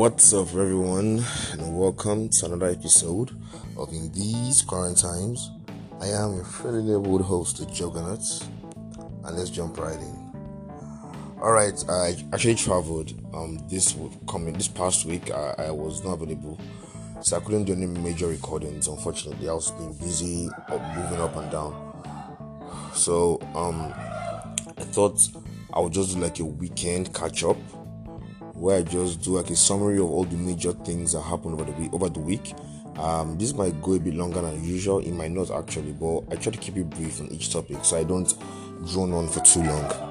What's 0.00 0.32
up, 0.32 0.46
everyone, 0.54 1.22
and 1.52 1.78
welcome 1.78 2.30
to 2.30 2.46
another 2.46 2.70
episode 2.70 3.32
of 3.76 3.92
In 3.92 4.10
These 4.12 4.62
Current 4.62 4.96
Times. 4.96 5.50
I 6.00 6.06
am 6.06 6.36
your 6.36 6.44
friendly 6.44 6.84
neighborhood 6.84 7.20
host, 7.20 7.58
the 7.58 7.66
Juggernaut, 7.66 8.22
and 9.24 9.36
let's 9.36 9.50
jump 9.50 9.76
right 9.76 9.98
in. 9.98 10.32
All 11.42 11.52
right, 11.52 11.74
I 11.90 12.16
actually 12.32 12.54
traveled 12.54 13.12
um 13.34 13.58
this 13.68 13.94
coming 14.26 14.54
this 14.54 14.68
past 14.68 15.04
week. 15.04 15.30
I, 15.32 15.66
I 15.66 15.70
was 15.70 16.02
not 16.02 16.14
available, 16.14 16.58
so 17.20 17.36
I 17.36 17.40
couldn't 17.40 17.64
do 17.64 17.74
any 17.74 17.84
major 17.84 18.28
recordings. 18.28 18.88
Unfortunately, 18.88 19.50
I 19.50 19.52
was 19.52 19.70
being 19.72 19.92
busy 19.98 20.48
moving 20.96 21.20
up 21.20 21.36
and 21.36 21.50
down. 21.50 22.90
So 22.94 23.38
um, 23.54 23.92
I 24.78 24.84
thought 24.84 25.28
I 25.74 25.80
would 25.80 25.92
just 25.92 26.14
do 26.14 26.22
like 26.22 26.40
a 26.40 26.44
weekend 26.46 27.12
catch 27.12 27.44
up 27.44 27.58
where 28.60 28.76
I 28.76 28.82
just 28.82 29.22
do 29.22 29.38
like 29.38 29.48
a 29.48 29.56
summary 29.56 29.96
of 29.96 30.10
all 30.10 30.24
the 30.24 30.36
major 30.36 30.72
things 30.72 31.12
that 31.12 31.22
happened 31.22 31.58
over 31.58 31.64
the 31.64 31.72
week. 31.72 31.92
Over 31.94 32.10
the 32.10 32.20
week, 32.20 32.52
um, 32.96 33.38
this 33.38 33.54
might 33.54 33.80
go 33.80 33.94
a 33.94 33.98
bit 33.98 34.14
longer 34.14 34.42
than 34.42 34.62
usual. 34.62 34.98
It 34.98 35.12
might 35.12 35.30
not 35.30 35.50
actually, 35.50 35.92
but 35.92 36.24
I 36.30 36.36
try 36.36 36.52
to 36.52 36.58
keep 36.58 36.76
it 36.76 36.90
brief 36.90 37.20
on 37.20 37.28
each 37.28 37.50
topic 37.50 37.82
so 37.84 37.96
I 37.96 38.04
don't 38.04 38.32
drone 38.92 39.12
on 39.14 39.28
for 39.28 39.40
too 39.40 39.62
long. 39.62 40.10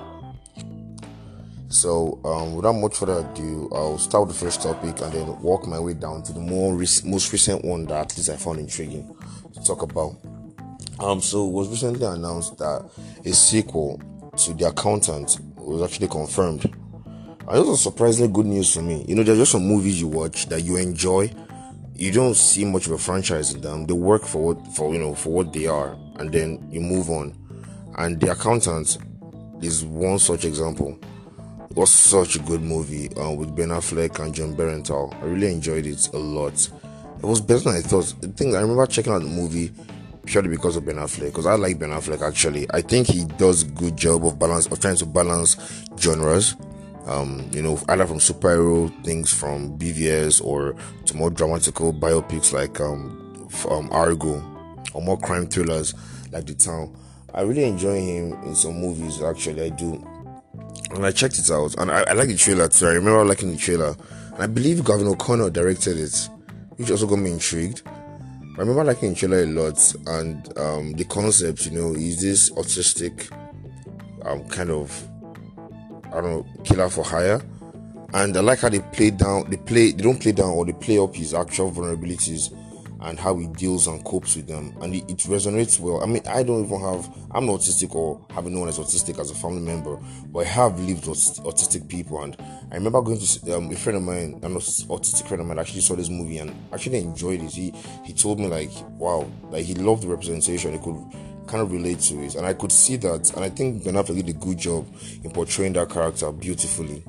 So, 1.67 2.19
um, 2.25 2.55
without 2.55 2.73
much 2.73 2.97
further 2.97 3.19
ado, 3.19 3.69
I'll 3.71 3.99
start 3.99 4.27
with 4.27 4.35
the 4.35 4.45
first 4.45 4.63
topic 4.63 4.99
and 5.01 5.13
then 5.13 5.41
walk 5.43 5.67
my 5.67 5.79
way 5.79 5.93
down 5.93 6.23
to 6.23 6.33
the 6.33 6.39
more 6.39 6.73
most 6.73 7.31
recent 7.31 7.63
one 7.63 7.85
that 7.85 8.11
at 8.11 8.17
least 8.17 8.31
I 8.31 8.35
found 8.35 8.57
intriguing 8.57 9.15
to 9.53 9.63
talk 9.63 9.83
about. 9.83 10.15
Um, 10.99 11.21
so 11.21 11.47
it 11.47 11.51
was 11.51 11.69
recently 11.69 12.03
announced 12.07 12.57
that 12.57 12.89
a 13.23 13.31
sequel 13.31 14.01
to 14.37 14.53
The 14.55 14.69
Accountant 14.69 15.37
was 15.55 15.83
actually 15.83 16.07
confirmed 16.07 16.73
this 17.57 17.67
was 17.67 17.81
surprisingly 17.81 18.31
good 18.31 18.45
news 18.45 18.73
for 18.73 18.81
me. 18.81 19.03
You 19.07 19.15
know, 19.15 19.23
there's 19.23 19.39
just 19.39 19.51
some 19.53 19.65
movies 19.65 19.99
you 19.99 20.07
watch 20.07 20.47
that 20.47 20.61
you 20.61 20.77
enjoy. 20.77 21.31
You 21.95 22.11
don't 22.11 22.35
see 22.35 22.63
much 22.63 22.85
of 22.85 22.93
a 22.93 22.97
franchise 22.97 23.53
in 23.53 23.61
them. 23.61 23.85
They 23.85 23.93
work 23.93 24.23
for 24.23 24.53
what 24.53 24.67
for 24.75 24.93
you 24.93 24.99
know 24.99 25.15
for 25.15 25.31
what 25.31 25.51
they 25.51 25.65
are, 25.65 25.97
and 26.19 26.31
then 26.31 26.67
you 26.71 26.79
move 26.79 27.09
on. 27.09 27.35
And 27.97 28.19
The 28.19 28.31
Accountant 28.31 28.97
is 29.61 29.83
one 29.83 30.19
such 30.19 30.45
example. 30.45 30.97
It 31.69 31.75
was 31.75 31.91
such 31.91 32.35
a 32.35 32.39
good 32.39 32.61
movie 32.61 33.13
uh, 33.15 33.31
with 33.31 33.55
Ben 33.55 33.69
Affleck 33.69 34.19
and 34.19 34.33
Jon 34.33 34.55
Bernthal. 34.55 35.13
I 35.21 35.25
really 35.25 35.51
enjoyed 35.51 35.85
it 35.85 36.07
a 36.13 36.17
lot. 36.17 36.69
It 37.17 37.25
was 37.25 37.41
better 37.41 37.59
than 37.59 37.75
I 37.75 37.81
thought. 37.81 38.13
The 38.21 38.29
thing 38.29 38.55
I 38.55 38.61
remember 38.61 38.85
checking 38.85 39.11
out 39.11 39.21
the 39.21 39.27
movie 39.27 39.71
purely 40.25 40.49
because 40.49 40.75
of 40.75 40.85
Ben 40.85 40.95
Affleck, 40.95 41.25
because 41.25 41.47
I 41.47 41.55
like 41.55 41.79
Ben 41.79 41.89
Affleck 41.89 42.21
actually. 42.21 42.67
I 42.71 42.81
think 42.81 43.07
he 43.07 43.25
does 43.25 43.63
a 43.63 43.67
good 43.67 43.97
job 43.97 44.25
of 44.25 44.37
balance 44.37 44.67
of 44.67 44.79
trying 44.79 44.97
to 44.97 45.05
balance 45.05 45.57
genres 45.97 46.55
um, 47.09 47.49
you 47.51 47.63
know, 47.63 47.79
either 47.89 48.05
from 48.05 48.19
superhero 48.19 48.89
things 49.03 49.33
from 49.33 49.77
BVS 49.79 50.43
or 50.43 50.75
to 51.05 51.17
more 51.17 51.31
dramatical 51.31 51.91
biopics 51.91 52.53
like 52.53 52.79
um, 52.79 53.49
um, 53.69 53.89
Argo 53.91 54.35
or 54.93 55.01
more 55.01 55.17
crime 55.17 55.47
thrillers 55.47 55.95
like 56.31 56.45
The 56.45 56.53
Town. 56.53 56.95
I 57.33 57.41
really 57.41 57.63
enjoy 57.63 57.99
him 57.99 58.33
in 58.43 58.55
some 58.55 58.79
movies, 58.79 59.21
actually, 59.21 59.63
I 59.63 59.69
do. 59.69 60.05
And 60.91 61.05
I 61.05 61.11
checked 61.11 61.39
it 61.39 61.49
out, 61.51 61.75
and 61.79 61.91
I, 61.91 62.01
I 62.01 62.13
like 62.13 62.27
the 62.27 62.37
trailer 62.37 62.67
too. 62.67 62.87
I 62.87 62.91
remember 62.91 63.25
liking 63.25 63.51
the 63.51 63.57
trailer, 63.57 63.95
and 64.33 64.43
I 64.43 64.47
believe 64.47 64.85
Gavin 64.85 65.07
O'Connor 65.07 65.49
directed 65.49 65.97
it, 65.97 66.29
which 66.77 66.91
also 66.91 67.07
got 67.07 67.19
me 67.19 67.31
intrigued. 67.31 67.81
I 67.87 68.61
remember 68.61 68.83
liking 68.83 69.09
the 69.09 69.15
trailer 69.15 69.43
a 69.43 69.45
lot, 69.45 69.95
and 70.07 70.57
um, 70.57 70.93
the 70.93 71.05
concept, 71.05 71.65
you 71.65 71.71
know, 71.71 71.93
is 71.93 72.21
this 72.21 72.51
autistic 72.51 73.31
um, 74.25 74.47
kind 74.49 74.69
of 74.71 75.07
I 76.11 76.21
don't 76.21 76.31
know, 76.31 76.45
killer 76.63 76.89
for 76.89 77.03
hire. 77.03 77.41
And 78.13 78.35
I 78.35 78.39
like 78.39 78.59
how 78.59 78.69
they 78.69 78.79
play 78.79 79.11
down, 79.11 79.49
they 79.49 79.57
play, 79.57 79.91
they 79.91 80.03
don't 80.03 80.19
play 80.19 80.31
down 80.31 80.49
or 80.49 80.65
they 80.65 80.73
play 80.73 80.97
up 80.97 81.15
his 81.15 81.33
actual 81.33 81.71
vulnerabilities 81.71 82.51
and 83.01 83.17
how 83.17 83.37
he 83.37 83.47
deals 83.47 83.87
and 83.87 84.03
copes 84.03 84.35
with 84.35 84.47
them. 84.47 84.75
And 84.81 84.93
it, 84.93 85.09
it 85.09 85.17
resonates 85.19 85.79
well. 85.79 86.01
I 86.03 86.05
mean, 86.05 86.21
I 86.27 86.43
don't 86.43 86.65
even 86.65 86.81
have, 86.81 87.09
I'm 87.31 87.45
not 87.45 87.59
autistic 87.59 87.95
or 87.95 88.25
having 88.31 88.53
known 88.53 88.67
as 88.67 88.77
autistic 88.77 89.19
as 89.19 89.31
a 89.31 89.35
family 89.35 89.61
member, 89.61 89.97
but 90.27 90.39
I 90.39 90.49
have 90.49 90.79
lived 90.79 91.07
with 91.07 91.17
autistic 91.17 91.87
people. 91.87 92.21
And 92.23 92.35
I 92.71 92.75
remember 92.75 93.01
going 93.01 93.19
to 93.19 93.55
um, 93.55 93.71
a 93.71 93.75
friend 93.75 93.97
of 93.97 94.03
mine, 94.03 94.39
an 94.43 94.55
autistic 94.55 95.27
friend 95.27 95.41
of 95.41 95.47
mine, 95.47 95.59
actually 95.59 95.81
saw 95.81 95.95
this 95.95 96.09
movie 96.09 96.39
and 96.39 96.53
actually 96.73 96.97
enjoyed 96.97 97.41
it. 97.41 97.51
He 97.51 97.73
he 98.03 98.13
told 98.13 98.39
me 98.39 98.47
like, 98.47 98.71
wow, 98.97 99.29
like 99.49 99.65
he 99.65 99.75
loved 99.75 100.03
the 100.03 100.07
representation. 100.07 100.73
He 100.73 100.79
could 100.79 100.97
kind 101.49 101.63
of 101.63 101.71
relate 101.71 101.99
to 101.99 102.23
it, 102.23 102.35
and 102.35 102.45
I 102.45 102.53
could 102.53 102.71
see 102.71 102.95
that. 102.97 103.33
And 103.35 103.43
I 103.43 103.49
think 103.49 103.83
Ben 103.83 103.95
Affleck 103.95 104.15
did 104.15 104.29
a 104.29 104.33
good 104.33 104.57
job 104.57 104.85
in 105.23 105.31
portraying 105.31 105.73
that 105.73 105.89
character 105.89 106.31
beautifully. 106.31 107.03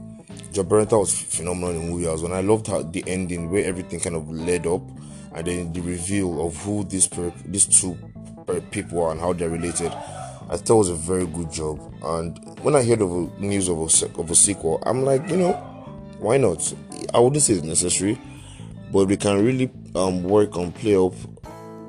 Bernthal 0.53 1.01
was 1.01 1.21
phenomenal 1.21 1.71
in 1.71 1.77
the 1.77 1.93
movie 1.93 2.07
as 2.07 2.23
well. 2.23 2.33
And 2.33 2.35
I 2.35 2.41
loved 2.41 2.67
how 2.67 2.83
the 2.83 3.05
ending, 3.07 3.51
where 3.51 3.65
everything 3.65 4.01
kind 4.01 4.17
of 4.17 4.29
led 4.31 4.67
up, 4.67 4.83
and 5.35 5.47
then 5.47 5.73
the 5.73 5.81
reveal 5.81 6.45
of 6.45 6.57
who 6.57 6.85
these 6.85 7.07
per, 7.07 7.33
these 7.45 7.67
two 7.67 7.97
people 8.71 9.03
are 9.05 9.13
and 9.13 9.21
how 9.21 9.33
they're 9.33 9.51
related. 9.51 9.93
I 10.49 10.57
thought 10.57 10.79
was 10.79 10.89
a 10.89 10.95
very 10.95 11.27
good 11.27 11.53
job. 11.53 11.79
And 12.03 12.59
when 12.63 12.75
I 12.75 12.83
heard 12.83 13.01
of 13.01 13.13
a, 13.13 13.41
news 13.41 13.69
of 13.69 13.79
a, 13.79 14.21
of 14.21 14.31
a 14.31 14.35
sequel, 14.35 14.83
I'm 14.85 15.05
like, 15.05 15.29
you 15.29 15.37
know, 15.37 15.53
why 16.19 16.37
not? 16.37 16.75
I 17.15 17.21
wouldn't 17.21 17.43
say 17.43 17.55
it's 17.55 17.63
necessary, 17.63 18.19
but 18.91 19.07
we 19.07 19.17
can 19.17 19.45
really 19.45 19.71
um, 19.95 20.25
work 20.25 20.57
on 20.57 20.73
play 20.73 20.97
up 20.97 21.15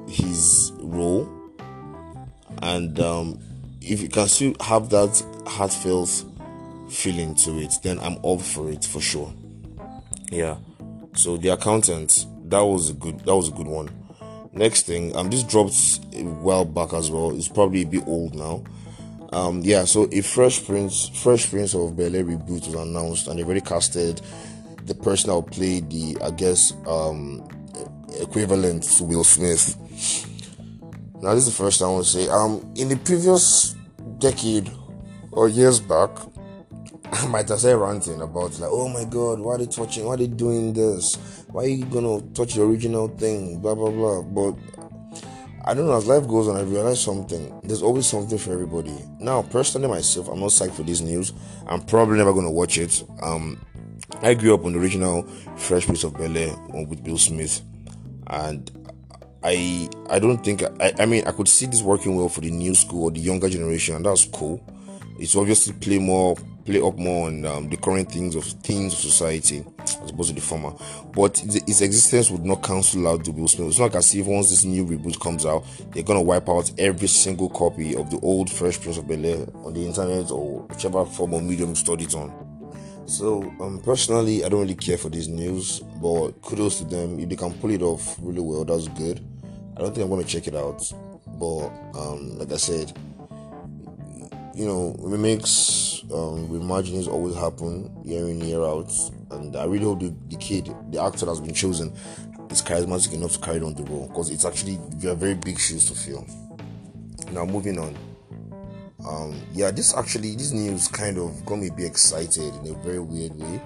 his 0.08 0.72
role 0.80 1.41
and 2.62 3.00
um, 3.00 3.40
if 3.82 4.02
you 4.02 4.10
can 4.10 4.28
still 4.28 4.54
have 4.62 4.90
that 4.90 5.24
heartfelt 5.48 6.26
feeling 6.90 7.36
to 7.36 7.60
it, 7.60 7.74
then 7.84 8.00
I'm 8.00 8.24
up 8.26 8.42
for 8.42 8.70
it 8.70 8.86
for 8.86 9.02
sure. 9.02 9.34
Yeah. 10.30 10.58
So 11.14 11.38
the 11.38 11.50
accountant, 11.50 12.26
that 12.46 12.62
was 12.62 12.90
a 12.90 12.94
good 12.94 13.20
that 13.22 13.36
was 13.36 13.50
a 13.50 13.52
good 13.52 13.68
one. 13.68 13.90
Next 14.54 14.86
thing, 14.86 15.16
um, 15.16 15.30
this 15.30 15.44
dropped 15.44 16.00
a 16.14 16.24
while 16.24 16.66
back 16.66 16.94
as 16.94 17.10
well. 17.10 17.36
It's 17.36 17.48
probably 17.48 17.84
a 17.84 17.88
bit 17.88 18.04
old 18.06 18.36
now. 18.36 18.64
Um, 19.32 19.62
yeah. 19.62 19.86
So 19.86 20.10
a 20.12 20.22
Fresh 20.22 20.66
Prince, 20.66 21.10
Fresh 21.10 21.50
Prince 21.50 21.74
of 21.74 21.96
Bel 21.96 22.16
Air 22.16 22.26
reboot 22.26 22.68
was 22.68 22.74
announced, 22.74 23.28
and 23.28 23.40
they 23.40 23.44
already 23.44 23.62
casted 23.62 24.22
the 24.86 24.96
person 24.96 25.30
that 25.30 25.36
will 25.36 25.44
play 25.44 25.80
the, 25.80 26.18
I 26.22 26.32
guess, 26.32 26.74
um, 26.86 27.48
equivalent 28.20 28.84
to 28.84 29.04
Will 29.04 29.24
Smith. 29.24 29.78
Now, 31.22 31.36
this 31.36 31.48
is 31.48 31.56
the 31.56 31.64
first 31.64 31.82
I 31.82 31.88
want 31.88 32.04
to 32.04 32.10
say. 32.10 32.28
Um, 32.30 32.74
in 32.76 32.90
the 32.90 32.98
previous 32.98 33.76
decade 34.18 34.72
or 35.32 35.50
years 35.50 35.80
back, 35.80 36.10
I 37.12 37.28
might 37.28 37.48
have 37.50 37.60
said 37.60 37.78
ranting 37.78 38.22
about 38.22 38.58
like, 38.60 38.70
oh 38.72 38.90
my 38.90 39.04
god, 39.04 39.40
why 39.40 39.56
are 39.56 39.58
they 39.60 39.68
touching? 39.68 40.06
Why 40.06 40.16
are 40.16 40.18
they 40.18 40.28
doing 40.28 40.74
this? 40.74 41.16
Why 41.50 41.66
are 41.66 41.68
you 41.68 41.86
gonna 41.86 42.22
touch 42.32 42.56
the 42.56 42.64
original 42.64 43.08
thing? 43.10 43.60
Blah 43.60 43.76
blah 43.76 43.92
blah. 43.92 44.22
But 44.22 44.56
I 45.64 45.76
don't 45.76 45.86
know. 45.86 45.96
As 45.96 46.08
life 46.08 46.28
goes 46.28 46.48
on, 46.48 46.58
I 46.58 46.62
realize 46.62 47.04
something. 47.04 47.62
There's 47.64 47.84
always 47.84 48.08
something 48.08 48.38
for 48.38 48.54
everybody. 48.54 48.98
Now, 49.20 49.44
personally, 49.44 49.90
myself, 49.90 50.28
I'm 50.28 50.40
not 50.40 50.50
psyched 50.50 50.74
for 50.74 50.84
this 50.84 51.02
news. 51.02 51.34
I'm 51.68 51.82
probably 51.82 52.18
never 52.18 52.34
gonna 52.34 52.52
watch 52.52 52.80
it. 52.80 53.04
Um, 53.22 53.64
I 54.24 54.34
grew 54.34 54.56
up 54.56 54.66
on 54.66 54.74
the 54.74 54.80
original 54.80 55.24
Fresh 55.58 55.86
Prince 55.86 56.04
of 56.04 56.18
Bel 56.18 56.36
Air 56.36 56.56
with 56.88 57.04
Bill 57.04 57.18
Smith, 57.18 57.62
and 58.28 58.72
I 59.44 59.90
I 60.10 60.20
don't 60.20 60.44
think 60.44 60.64
I, 60.80 60.94
I 61.00 61.06
mean 61.06 61.24
I 61.26 61.32
could 61.32 61.48
see 61.48 61.66
this 61.66 61.82
working 61.82 62.16
well 62.16 62.30
for 62.30 62.42
the 62.42 62.52
new 62.52 62.76
school 62.76 63.06
or 63.06 63.12
the 63.12 63.20
younger 63.20 63.50
generation, 63.50 63.96
and 63.96 64.06
that's 64.06 64.26
cool. 64.26 64.64
It's 65.20 65.36
obviously 65.36 65.74
play 65.74 66.00
more 66.00 66.36
play 66.66 66.80
up 66.80 66.98
more 66.98 67.28
on 67.28 67.46
um, 67.46 67.70
the 67.70 67.78
current 67.78 68.12
things 68.12 68.36
of 68.36 68.44
things 68.44 68.94
of 68.94 69.00
society 69.00 69.66
as 69.80 70.12
opposed 70.12 70.30
to 70.30 70.36
the 70.36 70.42
former. 70.42 70.74
But 71.14 71.44
its 71.44 71.82
existence 71.82 72.30
would 72.30 72.46
not 72.46 72.64
cancel 72.64 73.08
out 73.08 73.24
the 73.24 73.32
Will 73.32 73.48
Smith. 73.48 73.70
It's 73.70 73.80
not 73.80 73.86
like 73.86 73.96
as 73.96 74.14
if 74.14 74.26
once 74.26 74.50
this 74.50 74.64
new 74.64 74.86
reboot 74.86 75.20
comes 75.20 75.46
out, 75.46 75.66
they're 75.92 76.04
gonna 76.04 76.22
wipe 76.22 76.50
out 76.50 76.72
every 76.78 77.08
single 77.08 77.50
copy 77.50 77.96
of 77.96 78.10
the 78.10 78.20
old 78.22 78.50
Fresh 78.50 78.82
Prince 78.82 78.98
of 78.98 79.08
Bel 79.08 79.26
Air 79.26 79.48
on 79.64 79.74
the 79.74 79.86
internet 79.86 80.32
or 80.32 80.62
whichever 80.62 81.06
form 81.06 81.34
or 81.34 81.42
medium 81.42 81.70
you 81.70 81.76
study 81.76 82.06
it 82.06 82.16
on. 82.16 82.32
So, 83.06 83.42
um, 83.60 83.82
personally, 83.84 84.46
I 84.46 84.50
don't 84.50 84.62
really 84.62 84.76
care 84.76 84.98
for 84.98 85.10
this 85.10 85.28
news, 85.28 85.80
but 86.02 86.32
kudos 86.42 86.78
to 86.80 86.86
them. 86.86 87.20
If 87.20 87.30
they 87.30 87.36
can 87.36 87.54
pull 87.54 87.72
it 87.72 87.82
off 87.82 88.16
really 88.22 88.40
well, 88.40 88.64
that's 88.64 88.88
good. 88.88 89.20
I 89.76 89.82
don't 89.82 89.96
think 89.96 90.10
I'm 90.10 90.22
to 90.22 90.28
check 90.28 90.48
it 90.48 90.56
out, 90.56 90.92
but 91.40 91.68
um, 91.98 92.38
like 92.38 92.52
I 92.52 92.58
said, 92.58 92.92
you 94.54 94.66
know, 94.66 94.96
remakes, 95.00 96.04
um, 96.12 96.48
reimaginings 96.50 97.08
always 97.08 97.36
happen 97.36 97.90
year 98.04 98.28
in 98.28 98.42
year 98.42 98.64
out, 98.64 98.92
and 99.32 99.56
I 99.56 99.64
really 99.66 99.86
hope 99.86 100.02
the, 100.02 100.14
the 100.30 100.36
kid, 100.36 100.74
the 100.90 101.02
actor 101.02 101.26
that's 101.26 101.40
been 101.40 101.54
chosen, 101.54 101.94
is 102.50 102.62
charismatic 102.62 103.14
enough 103.14 103.34
to 103.34 103.40
carry 103.40 103.62
on 103.62 103.74
the 103.74 103.84
role 103.84 104.08
because 104.08 104.30
it's 104.30 104.46
actually 104.46 104.78
very, 104.96 105.16
very 105.16 105.36
big 105.36 105.58
shoes 105.58 105.86
to 105.86 105.96
fill. 105.96 106.26
Now, 107.32 107.46
moving 107.46 107.80
on. 107.80 107.96
Um, 109.08 109.42
yeah, 109.54 109.72
this 109.72 109.96
actually, 109.96 110.36
this 110.36 110.52
news 110.52 110.88
kind 110.88 111.18
of 111.18 111.46
got 111.46 111.56
me 111.56 111.70
bit 111.70 111.86
excited 111.86 112.54
in 112.64 112.76
a 112.76 112.78
very 112.80 113.00
weird 113.00 113.34
way. 113.36 113.62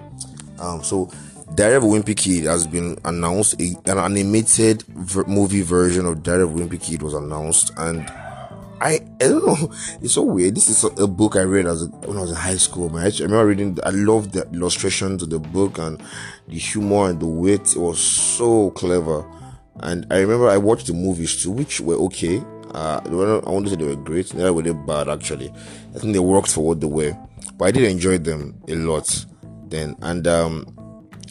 Um, 0.58 0.82
so 0.82 1.10
Diary 1.54 1.76
of 1.76 1.84
a 1.84 1.86
Wimpy 1.86 2.16
Kid 2.16 2.44
has 2.44 2.66
been 2.66 2.98
announced. 3.04 3.60
A, 3.60 3.74
an 3.90 3.98
animated 3.98 4.82
ver- 4.82 5.24
movie 5.24 5.62
version 5.62 6.04
of 6.06 6.22
Diary 6.22 6.42
of 6.42 6.54
a 6.54 6.58
Wimpy 6.58 6.82
Kid 6.82 7.02
was 7.02 7.14
announced, 7.14 7.72
and 7.76 8.00
I, 8.80 9.00
I 9.20 9.28
don't 9.28 9.46
know. 9.46 9.72
It's 10.02 10.14
so 10.14 10.22
weird. 10.22 10.56
This 10.56 10.68
is 10.68 10.84
a 10.98 11.06
book 11.06 11.36
I 11.36 11.42
read 11.42 11.66
as 11.66 11.82
a, 11.82 11.86
when 11.86 12.18
I 12.18 12.22
was 12.22 12.30
in 12.30 12.36
high 12.36 12.56
school. 12.56 12.90
Man, 12.90 13.04
I, 13.04 13.10
remember 13.22 13.46
reading. 13.46 13.78
I 13.84 13.90
loved 13.90 14.32
the 14.32 14.46
illustrations 14.52 15.22
of 15.22 15.30
the 15.30 15.38
book 15.38 15.78
and 15.78 16.02
the 16.48 16.58
humor 16.58 17.08
and 17.08 17.20
the 17.20 17.26
wit. 17.26 17.74
It 17.76 17.80
was 17.80 18.00
so 18.00 18.70
clever. 18.72 19.24
And 19.80 20.06
I 20.10 20.18
remember 20.18 20.48
I 20.48 20.56
watched 20.56 20.88
the 20.88 20.94
movies 20.94 21.42
too, 21.42 21.52
which 21.52 21.80
were 21.80 21.96
okay. 22.06 22.42
Uh, 22.74 23.00
I 23.04 23.08
wouldn't 23.08 23.68
say 23.68 23.76
they 23.76 23.84
were 23.84 23.96
great. 23.96 24.28
They 24.30 24.50
were 24.50 24.62
they 24.62 24.72
bad 24.72 25.08
actually. 25.08 25.50
I 25.94 25.98
think 25.98 26.12
they 26.12 26.18
worked 26.18 26.48
for 26.52 26.64
what 26.64 26.80
they 26.80 26.86
were, 26.86 27.16
but 27.56 27.66
I 27.66 27.70
did 27.70 27.84
enjoy 27.84 28.18
them 28.18 28.60
a 28.68 28.74
lot 28.74 29.24
then. 29.68 29.96
And 30.02 30.26
um, 30.26 30.75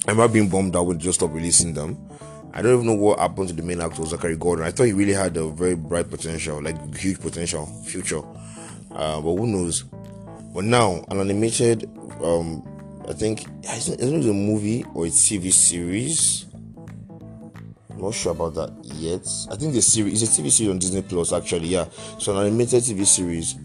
I 0.07 0.11
remember 0.11 0.33
being 0.33 0.49
bummed 0.49 0.75
out 0.75 0.85
when 0.85 0.97
they 0.97 1.03
just 1.03 1.19
stopped 1.19 1.33
releasing 1.33 1.73
them. 1.73 1.97
I 2.53 2.61
don't 2.61 2.73
even 2.73 2.85
know 2.85 2.93
what 2.93 3.19
happened 3.19 3.49
to 3.49 3.53
the 3.55 3.63
main 3.63 3.81
actor, 3.81 4.05
Zachary 4.05 4.37
Gordon. 4.37 4.65
I 4.65 4.71
thought 4.71 4.83
he 4.83 4.93
really 4.93 5.13
had 5.13 5.35
a 5.35 5.49
very 5.49 5.75
bright 5.75 6.09
potential, 6.09 6.61
like 6.61 6.95
huge 6.95 7.19
potential, 7.19 7.65
future. 7.85 8.21
Uh, 8.91 9.19
but 9.19 9.35
who 9.35 9.47
knows? 9.47 9.83
But 10.53 10.63
now, 10.63 11.03
an 11.09 11.19
animated, 11.19 11.89
um, 12.23 12.63
I 13.09 13.13
think, 13.13 13.45
isn't 13.65 13.99
it 13.99 14.29
a 14.29 14.33
movie 14.33 14.85
or 14.93 15.05
a 15.05 15.09
TV 15.09 15.51
series? 15.51 16.45
I'm 17.89 18.01
not 18.01 18.13
sure 18.13 18.31
about 18.31 18.53
that 18.55 18.73
yet. 18.85 19.27
I 19.51 19.55
think 19.57 19.73
the 19.73 19.81
series 19.81 20.21
is 20.21 20.37
a 20.37 20.41
TV 20.41 20.51
series 20.51 20.71
on 20.71 20.79
Disney 20.79 21.01
Plus, 21.01 21.33
actually. 21.33 21.67
Yeah, 21.67 21.87
so 22.19 22.37
an 22.37 22.45
animated 22.45 22.83
TV 22.83 23.05
series 23.05 23.55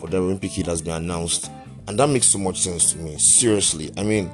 for 0.00 0.08
the 0.08 0.16
Olympic 0.16 0.52
Kid 0.52 0.66
has 0.66 0.82
been 0.82 0.94
announced, 0.94 1.50
and 1.86 1.98
that 1.98 2.08
makes 2.08 2.26
so 2.26 2.38
much 2.38 2.60
sense 2.60 2.92
to 2.92 2.98
me. 2.98 3.18
Seriously, 3.18 3.92
I 3.96 4.02
mean, 4.02 4.32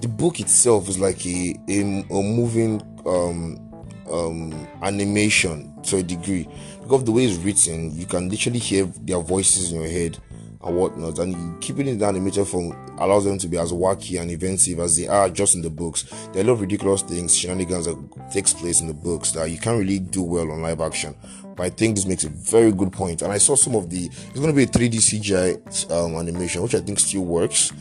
the 0.00 0.08
book 0.08 0.40
itself 0.40 0.88
is 0.88 0.98
like 0.98 1.24
a 1.26 1.54
a, 1.68 1.80
a 1.80 2.22
moving 2.22 2.82
um, 3.06 3.62
um, 4.10 4.68
animation 4.82 5.72
to 5.82 5.98
a 5.98 6.02
degree 6.02 6.48
because 6.86 7.00
of 7.00 7.06
the 7.06 7.12
way 7.12 7.24
it's 7.24 7.36
written, 7.38 7.90
you 7.98 8.06
can 8.06 8.28
literally 8.28 8.60
hear 8.60 8.84
their 8.84 9.18
voices 9.18 9.72
in 9.72 9.80
your 9.80 9.90
head 9.90 10.18
and 10.62 10.76
whatnot. 10.76 11.18
And 11.18 11.60
keeping 11.60 11.88
it 11.88 12.00
animated 12.00 12.46
form 12.46 12.76
allows 12.98 13.24
them 13.24 13.38
to 13.38 13.48
be 13.48 13.58
as 13.58 13.72
wacky 13.72 14.20
and 14.20 14.30
inventive 14.30 14.78
as 14.78 14.96
they 14.96 15.08
are 15.08 15.28
just 15.28 15.56
in 15.56 15.62
the 15.62 15.70
books. 15.70 16.04
There 16.32 16.42
are 16.42 16.44
a 16.44 16.48
lot 16.48 16.52
of 16.52 16.60
ridiculous 16.60 17.02
things, 17.02 17.36
shenanigans 17.36 17.86
that 17.86 18.30
takes 18.30 18.52
place 18.52 18.80
in 18.80 18.86
the 18.86 18.94
books 18.94 19.32
that 19.32 19.50
you 19.50 19.58
can't 19.58 19.80
really 19.80 19.98
do 19.98 20.22
well 20.22 20.52
on 20.52 20.62
live 20.62 20.80
action. 20.80 21.16
But 21.56 21.64
I 21.64 21.70
think 21.70 21.96
this 21.96 22.06
makes 22.06 22.22
a 22.22 22.28
very 22.28 22.70
good 22.70 22.92
point. 22.92 23.22
And 23.22 23.32
I 23.32 23.38
saw 23.38 23.56
some 23.56 23.74
of 23.74 23.90
the 23.90 24.06
it's 24.06 24.38
going 24.38 24.46
to 24.46 24.52
be 24.52 24.62
a 24.62 24.66
3D 24.66 24.94
CGI 24.94 25.90
um, 25.90 26.14
animation, 26.14 26.62
which 26.62 26.76
I 26.76 26.80
think 26.80 27.00
still 27.00 27.24
works 27.24 27.72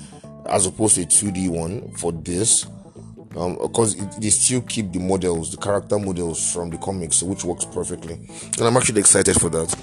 as 0.47 0.65
opposed 0.65 0.95
to 0.95 1.01
a 1.01 1.05
2D 1.05 1.49
one 1.49 1.91
for 1.91 2.11
this 2.11 2.65
um, 3.35 3.57
because 3.61 3.95
it, 3.95 4.21
they 4.21 4.29
still 4.29 4.61
keep 4.61 4.91
the 4.91 4.99
models, 4.99 5.51
the 5.51 5.57
character 5.57 5.99
models 5.99 6.53
from 6.53 6.69
the 6.69 6.77
comics, 6.77 7.21
which 7.21 7.43
works 7.43 7.65
perfectly. 7.65 8.13
And 8.13 8.61
I'm 8.61 8.77
actually 8.77 9.01
excited 9.01 9.39
for 9.39 9.49
that. 9.49 9.75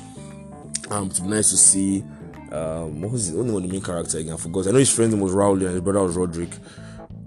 Um, 0.91 1.09
it's 1.09 1.21
nice 1.21 1.51
to 1.51 1.57
see. 1.57 2.05
Um, 2.51 3.01
what 3.01 3.13
was 3.13 3.33
the 3.33 3.39
only 3.39 3.53
one 3.53 3.63
the 3.63 3.69
main 3.69 3.83
character 3.83 4.19
again? 4.19 4.35
I 4.35 4.37
forgot. 4.37 4.67
I 4.67 4.71
know 4.71 4.79
his 4.79 4.95
friend 4.95 5.21
was 5.21 5.33
Rowley 5.33 5.67
and 5.67 5.75
his 5.75 5.83
brother 5.83 6.03
was 6.03 6.17
Roderick. 6.17 6.51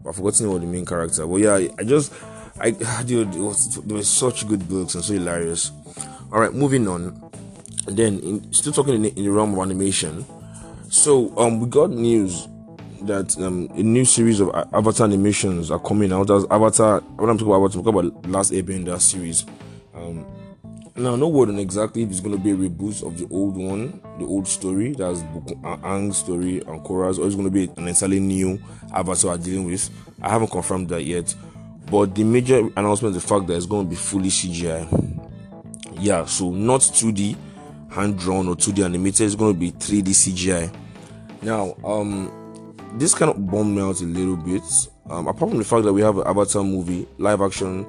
I 0.08 0.12
forgot 0.12 0.34
the 0.36 0.44
name 0.46 0.56
of 0.56 0.62
the 0.62 0.68
main 0.68 0.86
character. 0.86 1.26
But 1.26 1.38
yeah, 1.38 1.68
I 1.78 1.84
just, 1.84 2.14
I, 2.60 2.72
dude, 3.06 3.34
was, 3.36 3.76
there 3.76 3.98
were 3.98 4.04
such 4.04 4.48
good 4.48 4.68
books 4.68 4.96
and 4.96 5.04
so 5.04 5.14
hilarious. 5.14 5.72
All 6.32 6.40
right, 6.40 6.54
moving 6.54 6.88
on. 6.88 7.22
And 7.88 7.98
then, 7.98 8.20
in, 8.20 8.54
still 8.54 8.74
talking 8.74 8.96
in, 8.96 9.06
in 9.06 9.24
the 9.26 9.30
realm 9.30 9.54
of 9.54 9.60
animation. 9.60 10.26
So, 10.90 11.36
um, 11.38 11.60
we 11.60 11.68
got 11.68 11.92
news 11.92 12.48
that 13.04 13.38
um, 13.40 13.70
a 13.76 13.84
new 13.84 14.06
series 14.06 14.40
of 14.40 14.50
Avatar 14.74 15.08
animations 15.08 15.72
are 15.72 15.80
coming 15.80 16.12
out. 16.12 16.30
As 16.30 16.46
Avatar, 16.50 17.02
when 17.02 17.30
I'm 17.30 17.38
talking 17.38 17.54
about 17.54 17.66
Avatar, 17.66 17.80
I'm 17.80 17.86
talking 17.86 18.10
about 18.10 18.30
Last 18.30 18.52
Airbender 18.52 19.00
series. 19.00 19.46
Um, 19.94 20.26
now, 20.98 21.18
no 21.18 21.28
word 21.28 21.50
on 21.50 21.60
exactly 21.60 22.04
if 22.04 22.10
it's 22.10 22.22
going 22.22 22.38
to 22.38 22.42
be 22.42 22.52
a 22.52 22.56
reboot 22.56 23.06
of 23.06 23.18
the 23.18 23.28
old 23.30 23.58
one, 23.58 24.00
the 24.18 24.26
old 24.26 24.48
story, 24.48 24.94
that's 24.94 25.20
Aang's 25.22 26.18
story 26.18 26.60
and 26.60 26.82
Korra's, 26.86 27.20
or 27.20 27.26
it's 27.26 27.36
going 27.36 27.48
to 27.48 27.52
be 27.52 27.70
an 27.76 27.88
entirely 27.88 28.22
new 28.22 28.62
Avatar 28.94 29.34
I'm 29.34 29.42
dealing 29.42 29.66
with. 29.66 29.90
I 30.22 30.30
haven't 30.30 30.52
confirmed 30.52 30.88
that 30.90 31.04
yet. 31.04 31.36
But 31.92 32.16
the 32.16 32.24
major 32.24 32.70
announcement 32.78 33.16
is 33.16 33.22
the 33.22 33.28
fact 33.28 33.48
that 33.48 33.58
it's 33.58 33.66
going 33.66 33.86
to 33.86 33.90
be 33.90 33.96
fully 33.96 34.30
CGI. 34.30 35.30
Yeah, 36.00 36.26
so 36.26 36.52
not 36.52 36.82
2D, 36.82 37.36
hand 37.92 38.18
drawn 38.18 38.48
or 38.48 38.56
2D 38.56 38.86
animated, 38.86 39.26
it's 39.26 39.36
going 39.36 39.54
to 39.54 39.60
be 39.60 39.72
3D 39.72 40.08
CGI. 40.08 40.76
Now, 41.42 41.76
um, 41.84 42.32
this 42.96 43.14
kind 43.14 43.32
of 43.32 43.46
bummed 43.50 43.76
me 43.76 43.82
out 43.82 44.02
a 44.02 44.06
little 44.06 44.38
bit. 44.38 44.64
Um, 45.10 45.28
apart 45.28 45.52
from 45.52 45.60
the 45.60 45.64
fact 45.64 45.84
that 45.84 45.94
we 45.94 46.02
have 46.02 46.18
an 46.18 46.28
Avatar 46.28 46.64
movie, 46.64 47.08
live 47.18 47.42
action, 47.42 47.86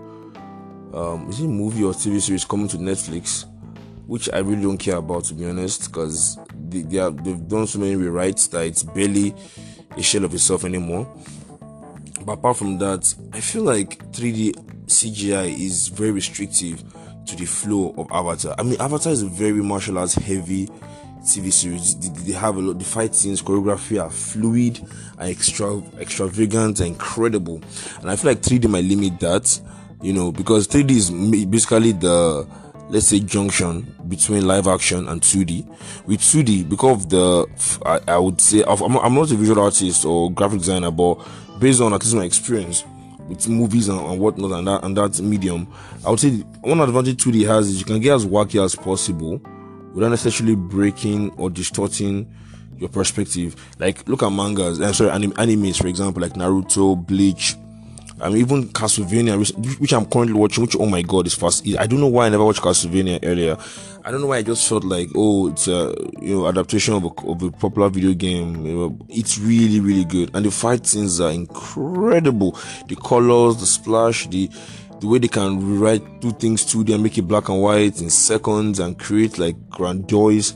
um, 0.92 1.26
is 1.28 1.40
it 1.40 1.48
movie 1.48 1.84
or 1.84 1.92
TV 1.92 2.20
series 2.20 2.44
coming 2.44 2.68
to 2.68 2.76
Netflix, 2.76 3.46
which 4.06 4.28
I 4.32 4.38
really 4.38 4.62
don't 4.62 4.78
care 4.78 4.96
about 4.96 5.24
to 5.24 5.34
be 5.34 5.46
honest, 5.46 5.86
because 5.86 6.38
they, 6.68 6.82
they 6.82 6.98
have, 6.98 7.22
they've 7.24 7.48
done 7.48 7.66
so 7.66 7.78
many 7.78 7.94
rewrites 7.94 8.50
that 8.50 8.66
it's 8.66 8.82
barely 8.82 9.34
a 9.96 10.02
shell 10.02 10.24
of 10.24 10.34
itself 10.34 10.64
anymore. 10.64 11.10
But 12.24 12.32
apart 12.32 12.56
from 12.56 12.78
that, 12.78 13.14
I 13.32 13.40
feel 13.40 13.62
like 13.62 13.98
3D 14.12 14.54
CGI 14.86 15.58
is 15.58 15.88
very 15.88 16.10
restrictive 16.10 16.82
to 17.26 17.36
the 17.36 17.44
flow 17.44 17.94
of 17.96 18.08
Avatar. 18.10 18.54
I 18.58 18.62
mean, 18.62 18.80
Avatar 18.80 19.12
is 19.12 19.22
a 19.22 19.26
very 19.26 19.62
martial 19.62 19.98
arts 19.98 20.14
heavy 20.14 20.68
TV 21.26 21.52
series. 21.52 21.96
They, 21.96 22.32
have 22.32 22.56
a 22.56 22.60
lot. 22.60 22.78
The 22.78 22.84
fight 22.84 23.14
scenes, 23.14 23.42
choreography 23.42 24.02
are 24.02 24.10
fluid 24.10 24.80
and 25.18 25.30
extra 25.30 25.82
extravagant 25.98 26.80
and 26.80 26.88
incredible. 26.88 27.60
And 28.00 28.10
I 28.10 28.16
feel 28.16 28.30
like 28.30 28.42
3D 28.42 28.68
might 28.70 28.84
limit 28.84 29.18
that, 29.20 29.60
you 30.02 30.12
know, 30.12 30.32
because 30.32 30.68
3D 30.68 30.90
is 30.90 31.10
basically 31.46 31.92
the 31.92 32.46
let's 32.88 33.08
say 33.08 33.18
junction 33.18 33.94
between 34.08 34.46
live 34.46 34.68
action 34.68 35.08
and 35.08 35.20
2D. 35.20 35.66
With 36.06 36.20
2D, 36.20 36.68
because 36.68 37.04
of 37.04 37.10
the 37.10 37.46
I, 37.84 38.12
I 38.12 38.18
would 38.18 38.40
say 38.40 38.62
I'm, 38.66 38.96
I'm, 38.96 39.14
not 39.14 39.30
a 39.30 39.34
visual 39.34 39.60
artist 39.60 40.04
or 40.04 40.30
graphic 40.30 40.60
designer, 40.60 40.90
but 40.90 41.16
based 41.58 41.80
on 41.80 41.92
at 41.92 42.02
least 42.02 42.14
my 42.14 42.24
experience 42.24 42.84
with 43.28 43.48
movies 43.48 43.88
and, 43.88 43.98
and 43.98 44.20
whatnot 44.20 44.52
and 44.52 44.68
that 44.68 44.84
and 44.84 44.96
that 44.96 45.20
medium, 45.20 45.66
I 46.06 46.10
would 46.10 46.20
say 46.20 46.30
one 46.60 46.80
advantage 46.80 47.22
2D 47.24 47.46
has 47.46 47.68
is 47.68 47.80
you 47.80 47.84
can 47.84 48.00
get 48.00 48.14
as 48.14 48.24
wacky 48.24 48.62
as 48.64 48.76
possible 48.76 49.40
without 49.96 50.10
necessarily 50.10 50.54
breaking 50.54 51.30
or 51.38 51.48
distorting 51.48 52.30
your 52.76 52.90
perspective. 52.90 53.56
Like, 53.78 54.06
look 54.06 54.22
at 54.22 54.30
mangas, 54.30 54.78
uh, 54.78 54.92
sorry, 54.92 55.10
anim- 55.10 55.32
animes, 55.32 55.80
for 55.80 55.88
example, 55.88 56.20
like 56.20 56.34
Naruto, 56.34 56.94
Bleach, 56.94 57.56
I 58.20 58.28
mean, 58.28 58.38
even 58.38 58.68
Castlevania, 58.68 59.36
which 59.78 59.92
I'm 59.92 60.06
currently 60.06 60.32
watching, 60.32 60.62
which, 60.62 60.76
oh 60.78 60.86
my 60.86 61.02
god, 61.02 61.26
is 61.26 61.34
fast. 61.34 61.66
I 61.78 61.86
don't 61.86 62.00
know 62.00 62.06
why 62.06 62.26
I 62.26 62.28
never 62.30 62.44
watched 62.44 62.62
Castlevania 62.62 63.20
earlier. 63.22 63.58
I 64.04 64.10
don't 64.10 64.20
know 64.22 64.28
why 64.28 64.38
I 64.38 64.42
just 64.42 64.66
felt 64.68 64.84
like, 64.84 65.08
oh, 65.14 65.48
it's 65.48 65.68
a, 65.68 65.94
you 66.22 66.36
know, 66.36 66.46
adaptation 66.46 66.94
of 66.94 67.04
a, 67.04 67.08
of 67.28 67.42
a 67.42 67.50
popular 67.50 67.90
video 67.90 68.14
game. 68.14 68.98
It's 69.10 69.38
really, 69.38 69.80
really 69.80 70.04
good. 70.04 70.30
And 70.34 70.46
the 70.46 70.50
fight 70.50 70.86
scenes 70.86 71.20
are 71.20 71.30
incredible. 71.30 72.58
The 72.88 72.96
colors, 72.96 73.58
the 73.58 73.66
splash, 73.66 74.28
the, 74.28 74.48
the 75.00 75.06
way 75.06 75.18
they 75.18 75.28
can 75.28 75.60
rewrite 75.60 76.20
two 76.20 76.32
things 76.32 76.64
to 76.66 76.82
them, 76.84 77.02
make 77.02 77.18
it 77.18 77.22
black 77.22 77.48
and 77.48 77.60
white 77.60 78.00
in 78.00 78.10
seconds 78.10 78.78
and 78.78 78.98
create 78.98 79.38
like 79.38 79.68
grandiose 79.68 80.54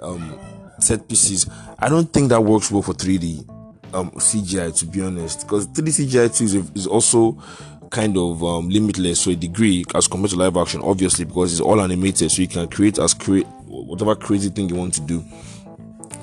um, 0.00 0.38
set 0.78 1.08
pieces. 1.08 1.48
I 1.78 1.88
don't 1.88 2.12
think 2.12 2.28
that 2.28 2.40
works 2.40 2.70
well 2.70 2.82
for 2.82 2.94
3D 2.94 3.48
um, 3.94 4.10
CGI 4.12 4.76
to 4.78 4.86
be 4.86 5.02
honest, 5.02 5.42
because 5.42 5.66
3D 5.68 6.06
CGI 6.06 6.36
too 6.36 6.44
is, 6.44 6.54
is 6.54 6.86
also 6.86 7.42
kind 7.90 8.16
of 8.16 8.42
um, 8.44 8.68
limitless 8.68 9.24
to 9.24 9.30
a 9.30 9.36
degree 9.36 9.84
as 9.94 10.06
compared 10.06 10.30
to 10.30 10.36
live 10.36 10.56
action, 10.56 10.80
obviously 10.82 11.24
because 11.24 11.52
it's 11.52 11.60
all 11.60 11.80
animated, 11.80 12.30
so 12.30 12.42
you 12.42 12.48
can 12.48 12.68
create 12.68 12.98
as 12.98 13.14
create 13.14 13.46
whatever 13.66 14.14
crazy 14.14 14.48
thing 14.48 14.68
you 14.68 14.76
want 14.76 14.94
to 14.94 15.00
do. 15.00 15.24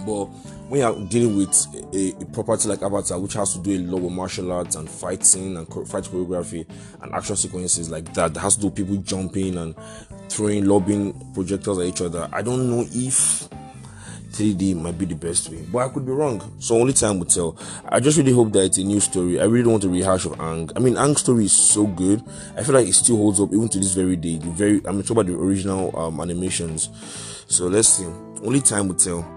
But 0.06 0.30
when 0.70 0.82
you're 0.82 1.08
dealing 1.08 1.38
with 1.38 1.94
a, 1.94 2.22
a, 2.22 2.26
property 2.28 2.68
like 2.68 2.82
Avatar, 2.82 3.20
which 3.20 3.34
has 3.34 3.54
to 3.54 3.60
do 3.60 3.72
a 3.78 3.80
lot 3.90 4.02
with 4.02 4.12
martial 4.12 4.52
arts 4.52 4.76
and 4.76 4.90
fighting 4.90 5.56
and 5.56 5.68
fight 5.68 6.04
choreography 6.04 6.68
and 7.02 7.14
action 7.14 7.36
sequences 7.36 7.90
like 7.90 8.14
that, 8.14 8.34
that 8.34 8.40
has 8.40 8.56
to 8.56 8.64
do 8.64 8.70
people 8.72 8.98
jumping 8.98 9.58
and 9.58 9.76
throwing, 10.30 10.66
lobbing 10.66 11.14
projectiles 11.34 11.80
at 11.80 11.86
each 11.86 12.02
other. 12.02 12.28
I 12.34 12.42
don't 12.42 12.70
know 12.70 12.86
if 12.92 13.48
3D 14.32 14.76
might 14.76 14.98
be 14.98 15.06
the 15.06 15.16
best 15.16 15.50
way, 15.50 15.66
but 15.72 15.80
I 15.80 15.90
could 15.90 16.06
be 16.06 16.12
wrong. 16.12 16.42
So 16.60 16.76
only 16.76 16.94
time 16.94 17.20
will 17.20 17.26
tell. 17.26 17.58
I 17.88 18.00
just 18.00 18.18
really 18.18 18.34
hope 18.34 18.52
that 18.52 18.66
it's 18.66 18.78
a 18.78 18.84
new 18.84 19.00
story. 19.00 19.40
I 19.40 19.46
really 19.46 19.64
don't 19.64 19.74
want 19.74 19.84
a 19.86 19.90
rehash 19.90 20.26
of 20.26 20.34
Aang. 20.34 20.72
I 20.76 20.80
mean, 20.80 20.96
Aang's 20.96 21.22
story 21.22 21.46
is 21.46 21.54
so 21.54 21.88
good. 21.88 22.22
I 22.58 22.64
feel 22.64 22.76
like 22.76 22.88
it 22.88 22.94
still 22.94 23.18
holds 23.18 23.40
up 23.40 23.54
even 23.54 23.70
to 23.70 23.80
this 23.80 23.94
very 23.94 24.16
day. 24.16 24.38
The 24.38 24.50
very, 24.52 24.86
I 24.86 24.92
mean, 24.92 25.04
talk 25.04 25.12
about 25.12 25.28
the 25.28 25.36
original 25.38 25.98
um, 25.98 26.20
animations. 26.20 26.90
So 27.48 27.68
let's 27.68 27.88
see. 27.88 28.06
Only 28.44 28.60
time 28.62 28.90
will 28.90 28.96
tell. 28.96 29.37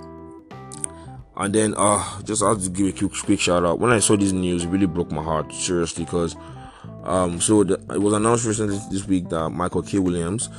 And 1.41 1.55
then, 1.55 1.75
uh, 1.79 2.21
just 2.23 2.43
have 2.43 2.63
to 2.63 2.69
give 2.69 2.87
a 2.89 2.93
quick, 2.93 3.13
quick 3.25 3.41
shout 3.41 3.65
out. 3.65 3.79
When 3.79 3.91
I 3.91 3.99
saw 3.99 4.15
this 4.15 4.31
news, 4.31 4.65
it 4.65 4.69
really 4.69 4.85
broke 4.85 5.11
my 5.11 5.23
heart, 5.23 5.51
seriously, 5.55 6.05
because, 6.05 6.37
um, 7.03 7.41
so 7.41 7.65
the, 7.65 7.81
it 7.95 7.99
was 7.99 8.13
announced 8.13 8.45
recently 8.45 8.79
this 8.91 9.09
week 9.09 9.31
that 9.31 9.49
Michael 9.49 9.81
K. 9.81 9.99
Williams, 9.99 10.51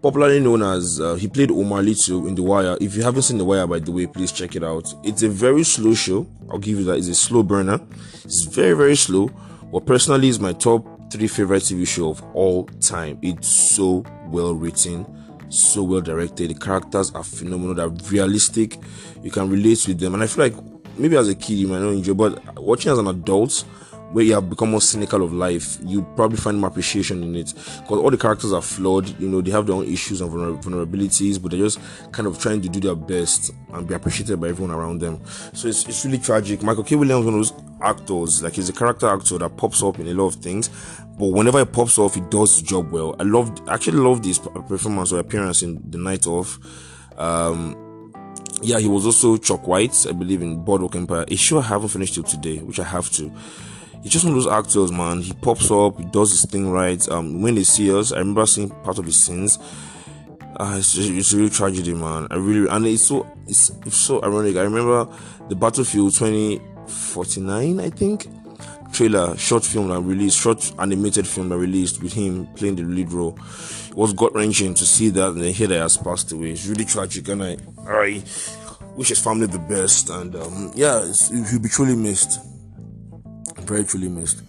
popularly 0.00 0.38
known 0.38 0.62
as, 0.62 1.00
uh, 1.00 1.16
he 1.16 1.26
played 1.26 1.50
Omar 1.50 1.82
Little 1.82 2.28
in 2.28 2.36
The 2.36 2.44
Wire. 2.44 2.78
If 2.80 2.94
you 2.94 3.02
haven't 3.02 3.22
seen 3.22 3.38
The 3.38 3.44
Wire, 3.44 3.66
by 3.66 3.80
the 3.80 3.90
way, 3.90 4.06
please 4.06 4.30
check 4.30 4.54
it 4.54 4.62
out. 4.62 4.94
It's 5.02 5.24
a 5.24 5.28
very 5.28 5.64
slow 5.64 5.94
show. 5.94 6.24
I'll 6.48 6.58
give 6.58 6.78
you 6.78 6.84
that. 6.84 6.98
It's 6.98 7.08
a 7.08 7.16
slow 7.16 7.42
burner. 7.42 7.80
It's 8.24 8.42
very, 8.42 8.76
very 8.76 8.94
slow. 8.94 9.30
But 9.72 9.86
personally, 9.86 10.28
it's 10.28 10.38
my 10.38 10.52
top 10.52 10.86
three 11.12 11.26
favorite 11.26 11.64
TV 11.64 11.84
show 11.84 12.10
of 12.10 12.22
all 12.32 12.66
time. 12.80 13.18
It's 13.22 13.48
so 13.48 14.04
well 14.28 14.54
written 14.54 15.17
so 15.48 15.82
well 15.82 16.00
directed. 16.00 16.50
The 16.50 16.54
characters 16.54 17.10
are 17.12 17.24
phenomenal. 17.24 17.74
They're 17.74 17.88
realistic. 18.10 18.78
You 19.22 19.30
can 19.30 19.50
relate 19.50 19.86
with 19.86 19.98
them, 19.98 20.14
and 20.14 20.22
I 20.22 20.26
feel 20.26 20.44
like 20.44 20.54
maybe 20.98 21.16
as 21.16 21.28
a 21.28 21.34
kid 21.34 21.54
you 21.54 21.68
might 21.68 21.80
not 21.80 21.90
enjoy, 21.90 22.14
but 22.14 22.62
watching 22.62 22.92
as 22.92 22.98
an 22.98 23.06
adult 23.08 23.64
where 24.12 24.24
you 24.24 24.34
have 24.34 24.48
become 24.48 24.70
more 24.70 24.80
cynical 24.80 25.22
of 25.22 25.32
life, 25.32 25.78
you 25.82 26.02
probably 26.16 26.38
find 26.38 26.58
more 26.58 26.68
appreciation 26.68 27.22
in 27.22 27.34
it 27.36 27.52
because 27.54 27.98
all 27.98 28.10
the 28.10 28.16
characters 28.16 28.52
are 28.52 28.62
flawed. 28.62 29.08
You 29.20 29.28
know, 29.28 29.40
they 29.40 29.50
have 29.50 29.66
their 29.66 29.76
own 29.76 29.86
issues 29.86 30.20
and 30.20 30.30
vulnerabilities, 30.30 31.40
but 31.40 31.50
they're 31.50 31.60
just 31.60 31.80
kind 32.12 32.26
of 32.26 32.38
trying 32.38 32.62
to 32.62 32.68
do 32.68 32.80
their 32.80 32.94
best 32.94 33.50
and 33.72 33.86
be 33.86 33.94
appreciated 33.94 34.40
by 34.40 34.48
everyone 34.48 34.74
around 34.74 35.00
them. 35.00 35.20
So 35.52 35.68
it's, 35.68 35.86
it's 35.86 36.04
really 36.04 36.18
tragic. 36.18 36.62
Michael 36.62 36.84
K. 36.84 36.96
Williams, 36.96 37.24
one 37.24 37.34
of 37.34 37.40
those 37.40 37.52
actors, 37.82 38.42
like 38.42 38.54
he's 38.54 38.68
a 38.68 38.72
character 38.72 39.08
actor 39.08 39.38
that 39.38 39.56
pops 39.56 39.82
up 39.82 39.98
in 39.98 40.08
a 40.08 40.14
lot 40.14 40.28
of 40.28 40.36
things, 40.36 40.68
but 41.18 41.26
whenever 41.28 41.58
he 41.58 41.64
pops 41.64 41.98
off, 41.98 42.14
he 42.14 42.20
does 42.22 42.58
his 42.58 42.62
job 42.62 42.90
well. 42.90 43.14
I 43.18 43.24
loved, 43.24 43.60
actually 43.68 43.98
loved 43.98 44.24
his 44.24 44.38
performance 44.38 45.12
or 45.12 45.18
appearance 45.18 45.62
in 45.62 45.82
The 45.90 45.98
Night 45.98 46.26
Of. 46.26 46.58
Um, 47.16 48.12
yeah, 48.62 48.78
he 48.78 48.88
was 48.88 49.06
also 49.06 49.36
Chalky 49.36 49.66
White, 49.66 50.06
I 50.08 50.12
believe, 50.12 50.42
in 50.42 50.64
Boardwalk 50.64 50.96
Empire. 50.96 51.24
A 51.28 51.36
show 51.36 51.58
I 51.58 51.62
haven't 51.62 51.88
finished 51.88 52.14
till 52.14 52.24
today, 52.24 52.58
which 52.58 52.80
I 52.80 52.84
have 52.84 53.10
to 53.10 53.32
he's 54.02 54.12
just 54.12 54.24
one 54.24 54.36
of 54.36 54.42
those 54.42 54.52
actors, 54.52 54.92
man. 54.92 55.20
He 55.20 55.32
pops 55.32 55.70
up, 55.70 55.98
he 55.98 56.04
does 56.04 56.30
his 56.30 56.44
thing 56.44 56.70
right. 56.70 57.06
Um, 57.08 57.42
when 57.42 57.54
they 57.54 57.64
see 57.64 57.94
us, 57.96 58.12
I 58.12 58.18
remember 58.18 58.46
seeing 58.46 58.70
part 58.70 58.98
of 58.98 59.04
his 59.04 59.22
scenes. 59.22 59.58
Uh, 60.56 60.76
it's, 60.78 60.92
just, 60.92 61.10
it's 61.10 61.32
really 61.32 61.50
tragedy, 61.50 61.94
man. 61.94 62.26
I 62.30 62.36
really, 62.36 62.68
and 62.68 62.86
it's 62.86 63.06
so, 63.06 63.26
it's, 63.46 63.70
it's 63.86 63.96
so 63.96 64.22
ironic. 64.22 64.56
I 64.56 64.62
remember 64.62 65.08
the 65.48 65.54
Battlefield 65.54 66.14
2049, 66.14 67.80
I 67.80 67.90
think, 67.90 68.26
trailer, 68.92 69.36
short 69.36 69.64
film 69.64 69.88
that 69.88 70.00
released, 70.00 70.40
short 70.40 70.72
animated 70.78 71.26
film 71.26 71.50
that 71.50 71.58
released 71.58 72.02
with 72.02 72.12
him 72.12 72.46
playing 72.56 72.76
the 72.76 72.82
lead 72.82 73.12
role. 73.12 73.38
It 73.88 73.94
was 73.94 74.12
gut 74.12 74.34
wrenching 74.34 74.74
to 74.74 74.84
see 74.84 75.10
that 75.10 75.30
and 75.30 75.42
then 75.42 75.68
that 75.68 75.80
has 75.80 75.96
passed 75.96 76.32
away. 76.32 76.50
It's 76.50 76.66
really 76.66 76.84
tragic, 76.84 77.28
and 77.28 77.42
I, 77.42 77.56
I 77.86 78.22
wish 78.96 79.08
his 79.10 79.20
family 79.20 79.46
the 79.46 79.58
best. 79.58 80.10
And 80.10 80.34
um, 80.34 80.72
yeah, 80.74 81.04
he'll 81.30 81.60
be 81.60 81.68
truly 81.68 81.96
missed 81.96 82.40
truly 83.68 84.08
missed. 84.08 84.42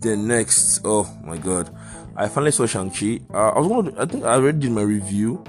The 0.00 0.16
next, 0.16 0.80
oh 0.84 1.08
my 1.24 1.38
god, 1.38 1.74
I 2.16 2.28
finally 2.28 2.52
saw 2.52 2.66
Shang-Chi. 2.66 3.20
Uh, 3.32 3.50
I 3.50 3.58
was 3.58 3.68
the, 3.86 4.00
I 4.00 4.04
think 4.04 4.24
I 4.24 4.34
already 4.34 4.58
did 4.58 4.70
my 4.72 4.82
review, 4.82 5.42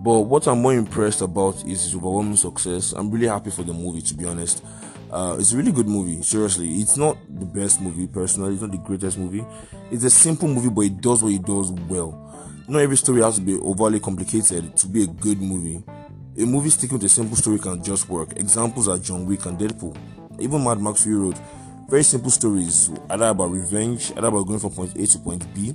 but 0.00 0.20
what 0.20 0.46
I'm 0.46 0.62
more 0.62 0.74
impressed 0.74 1.20
about 1.20 1.56
is 1.66 1.82
his 1.82 1.94
overwhelming 1.94 2.36
success. 2.36 2.92
I'm 2.92 3.10
really 3.10 3.26
happy 3.26 3.50
for 3.50 3.62
the 3.62 3.72
movie, 3.72 4.00
to 4.02 4.14
be 4.14 4.24
honest. 4.24 4.64
Uh, 5.10 5.36
it's 5.38 5.52
a 5.52 5.56
really 5.56 5.72
good 5.72 5.88
movie. 5.88 6.22
Seriously, 6.22 6.68
it's 6.76 6.96
not 6.96 7.16
the 7.28 7.46
best 7.46 7.80
movie 7.80 8.06
personally. 8.06 8.52
It's 8.52 8.62
not 8.62 8.70
the 8.70 8.78
greatest 8.78 9.18
movie. 9.18 9.44
It's 9.90 10.04
a 10.04 10.10
simple 10.10 10.48
movie, 10.48 10.70
but 10.70 10.82
it 10.82 11.00
does 11.00 11.22
what 11.22 11.32
it 11.32 11.42
does 11.42 11.72
well. 11.72 12.24
Not 12.68 12.80
every 12.80 12.96
story 12.96 13.22
has 13.22 13.36
to 13.36 13.40
be 13.40 13.54
overly 13.54 14.00
complicated 14.00 14.76
to 14.76 14.86
be 14.86 15.04
a 15.04 15.06
good 15.06 15.40
movie. 15.40 15.82
A 16.38 16.46
movie 16.46 16.70
sticking 16.70 16.98
with 16.98 17.04
a 17.04 17.08
simple 17.08 17.36
story 17.36 17.58
can 17.58 17.82
just 17.82 18.08
work. 18.08 18.36
Examples 18.36 18.88
are 18.88 18.98
John 18.98 19.26
Wick 19.26 19.46
and 19.46 19.58
Deadpool. 19.58 19.96
Even 20.38 20.62
Mad 20.62 20.80
Max 20.80 21.02
Fury 21.02 21.18
Road 21.18 21.38
very 21.88 22.02
simple 22.02 22.30
stories, 22.30 22.90
either 23.10 23.26
about 23.26 23.50
revenge, 23.50 24.12
either 24.12 24.28
about 24.28 24.46
going 24.46 24.58
from 24.58 24.70
point 24.70 24.94
A 24.96 25.06
to 25.06 25.18
point 25.18 25.54
B, 25.54 25.74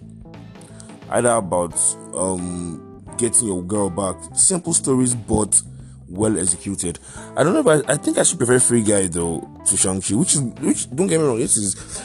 either 1.10 1.32
about 1.32 1.74
um, 2.14 3.04
getting 3.18 3.48
your 3.48 3.64
girl 3.64 3.90
back. 3.90 4.16
Simple 4.36 4.74
stories, 4.74 5.16
but 5.16 5.62
well 6.08 6.38
executed. 6.38 7.00
I 7.36 7.44
don't 7.44 7.54
know, 7.54 7.64
but 7.64 7.90
I 7.90 7.98
think 7.98 8.20
I 8.20 8.24
should 8.24 8.38
prefer 8.38 8.60
Free 8.60 8.84
Guy 8.84 9.08
though 9.08 9.50
to 9.66 9.76
Shang-Chi, 9.78 10.14
which 10.14 10.36
is, 10.36 10.42
which, 10.42 10.90
don't 10.96 11.08
get 11.08 11.20
me 11.20 11.26
wrong, 11.26 11.40
this 11.40 11.58
is, 11.58 12.02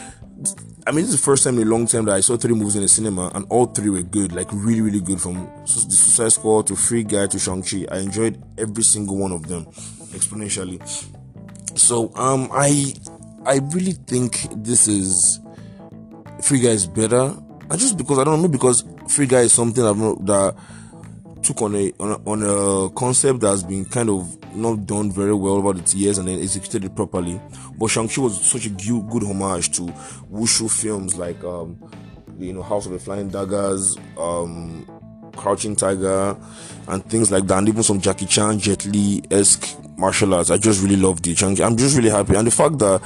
I 0.87 0.91
mean, 0.91 1.05
this 1.05 1.12
is 1.12 1.21
the 1.21 1.25
first 1.25 1.45
time 1.45 1.59
in 1.59 1.69
a 1.69 1.71
long 1.71 1.87
time 1.87 2.07
that 2.07 2.15
I 2.15 2.21
saw 2.21 2.38
three 2.38 2.55
movies 2.55 2.77
in 2.77 2.83
the 2.83 2.88
cinema 2.88 3.31
and 3.35 3.45
all 3.50 3.67
three 3.67 3.91
were 3.91 4.03
good, 4.03 4.33
like 4.33 4.49
really, 4.53 4.81
really 4.81 5.00
good 5.00 5.21
from 5.21 5.35
the 5.61 5.67
Suicide 5.67 6.33
Squad 6.33 6.67
to 6.69 6.77
Free 6.77 7.03
Guy 7.03 7.27
to 7.27 7.38
Shang-Chi. 7.38 7.85
I 7.93 7.99
enjoyed 7.99 8.43
every 8.57 8.83
single 8.83 9.19
one 9.19 9.33
of 9.33 9.47
them 9.49 9.67
exponentially. 10.15 10.81
So, 11.79 12.11
um, 12.15 12.49
I 12.53 12.95
I 13.49 13.61
really 13.73 13.93
think 13.93 14.47
this 14.62 14.87
is 14.87 15.40
Free 16.43 16.61
Guy 16.61 16.69
is 16.69 16.87
better. 16.87 17.35
And 17.71 17.81
just 17.81 17.97
because 17.97 18.19
I 18.19 18.25
don't 18.25 18.43
know, 18.43 18.49
because 18.49 18.85
Free 19.09 19.26
Guy 19.26 19.40
is 19.40 19.55
something 19.55 19.83
I've 19.83 19.97
not, 19.97 20.26
that 20.26 20.55
took 21.43 21.62
on 21.62 21.75
a, 21.75 21.90
on 21.99 22.11
a, 22.11 22.28
on 22.28 22.43
a 22.43 22.90
concept 22.90 23.40
that 23.40 23.49
has 23.49 23.64
been 23.64 23.87
kind 23.87 24.11
of 24.11 24.55
not 24.55 24.85
done 24.85 25.11
very 25.11 25.33
well 25.33 25.55
over 25.55 25.73
the 25.73 25.97
years 25.97 26.19
and 26.19 26.28
then 26.28 26.43
executed 26.43 26.85
it 26.85 26.95
properly. 26.95 27.40
But 27.78 27.87
Shang-Chi 27.87 28.21
was 28.21 28.38
such 28.38 28.67
a 28.67 28.69
good 28.69 29.23
homage 29.23 29.73
to 29.76 29.83
wushu 30.31 30.71
films 30.71 31.17
like 31.17 31.43
um, 31.43 31.78
you 32.38 32.52
know 32.52 32.62
House 32.62 32.85
of 32.85 32.93
the 32.93 32.99
Flying 32.99 33.31
Daggers, 33.31 33.97
um, 34.19 34.87
Crouching 35.37 35.75
Tiger, 35.75 36.37
and 36.87 37.02
things 37.07 37.31
like 37.31 37.47
that, 37.47 37.57
and 37.57 37.69
even 37.69 37.83
some 37.83 37.99
Jackie 37.99 38.26
Chan, 38.26 38.59
Jet 38.59 38.85
Li 38.85 39.23
esque 39.31 39.75
martial 39.99 40.33
arts. 40.35 40.50
I 40.50 40.57
just 40.57 40.83
really 40.83 40.97
loved 40.97 41.26
it. 41.26 41.43
I'm 41.43 41.76
just 41.76 41.97
really 41.97 42.11
happy, 42.11 42.35
and 42.35 42.47
the 42.47 42.50
fact 42.50 42.78
that 42.78 43.02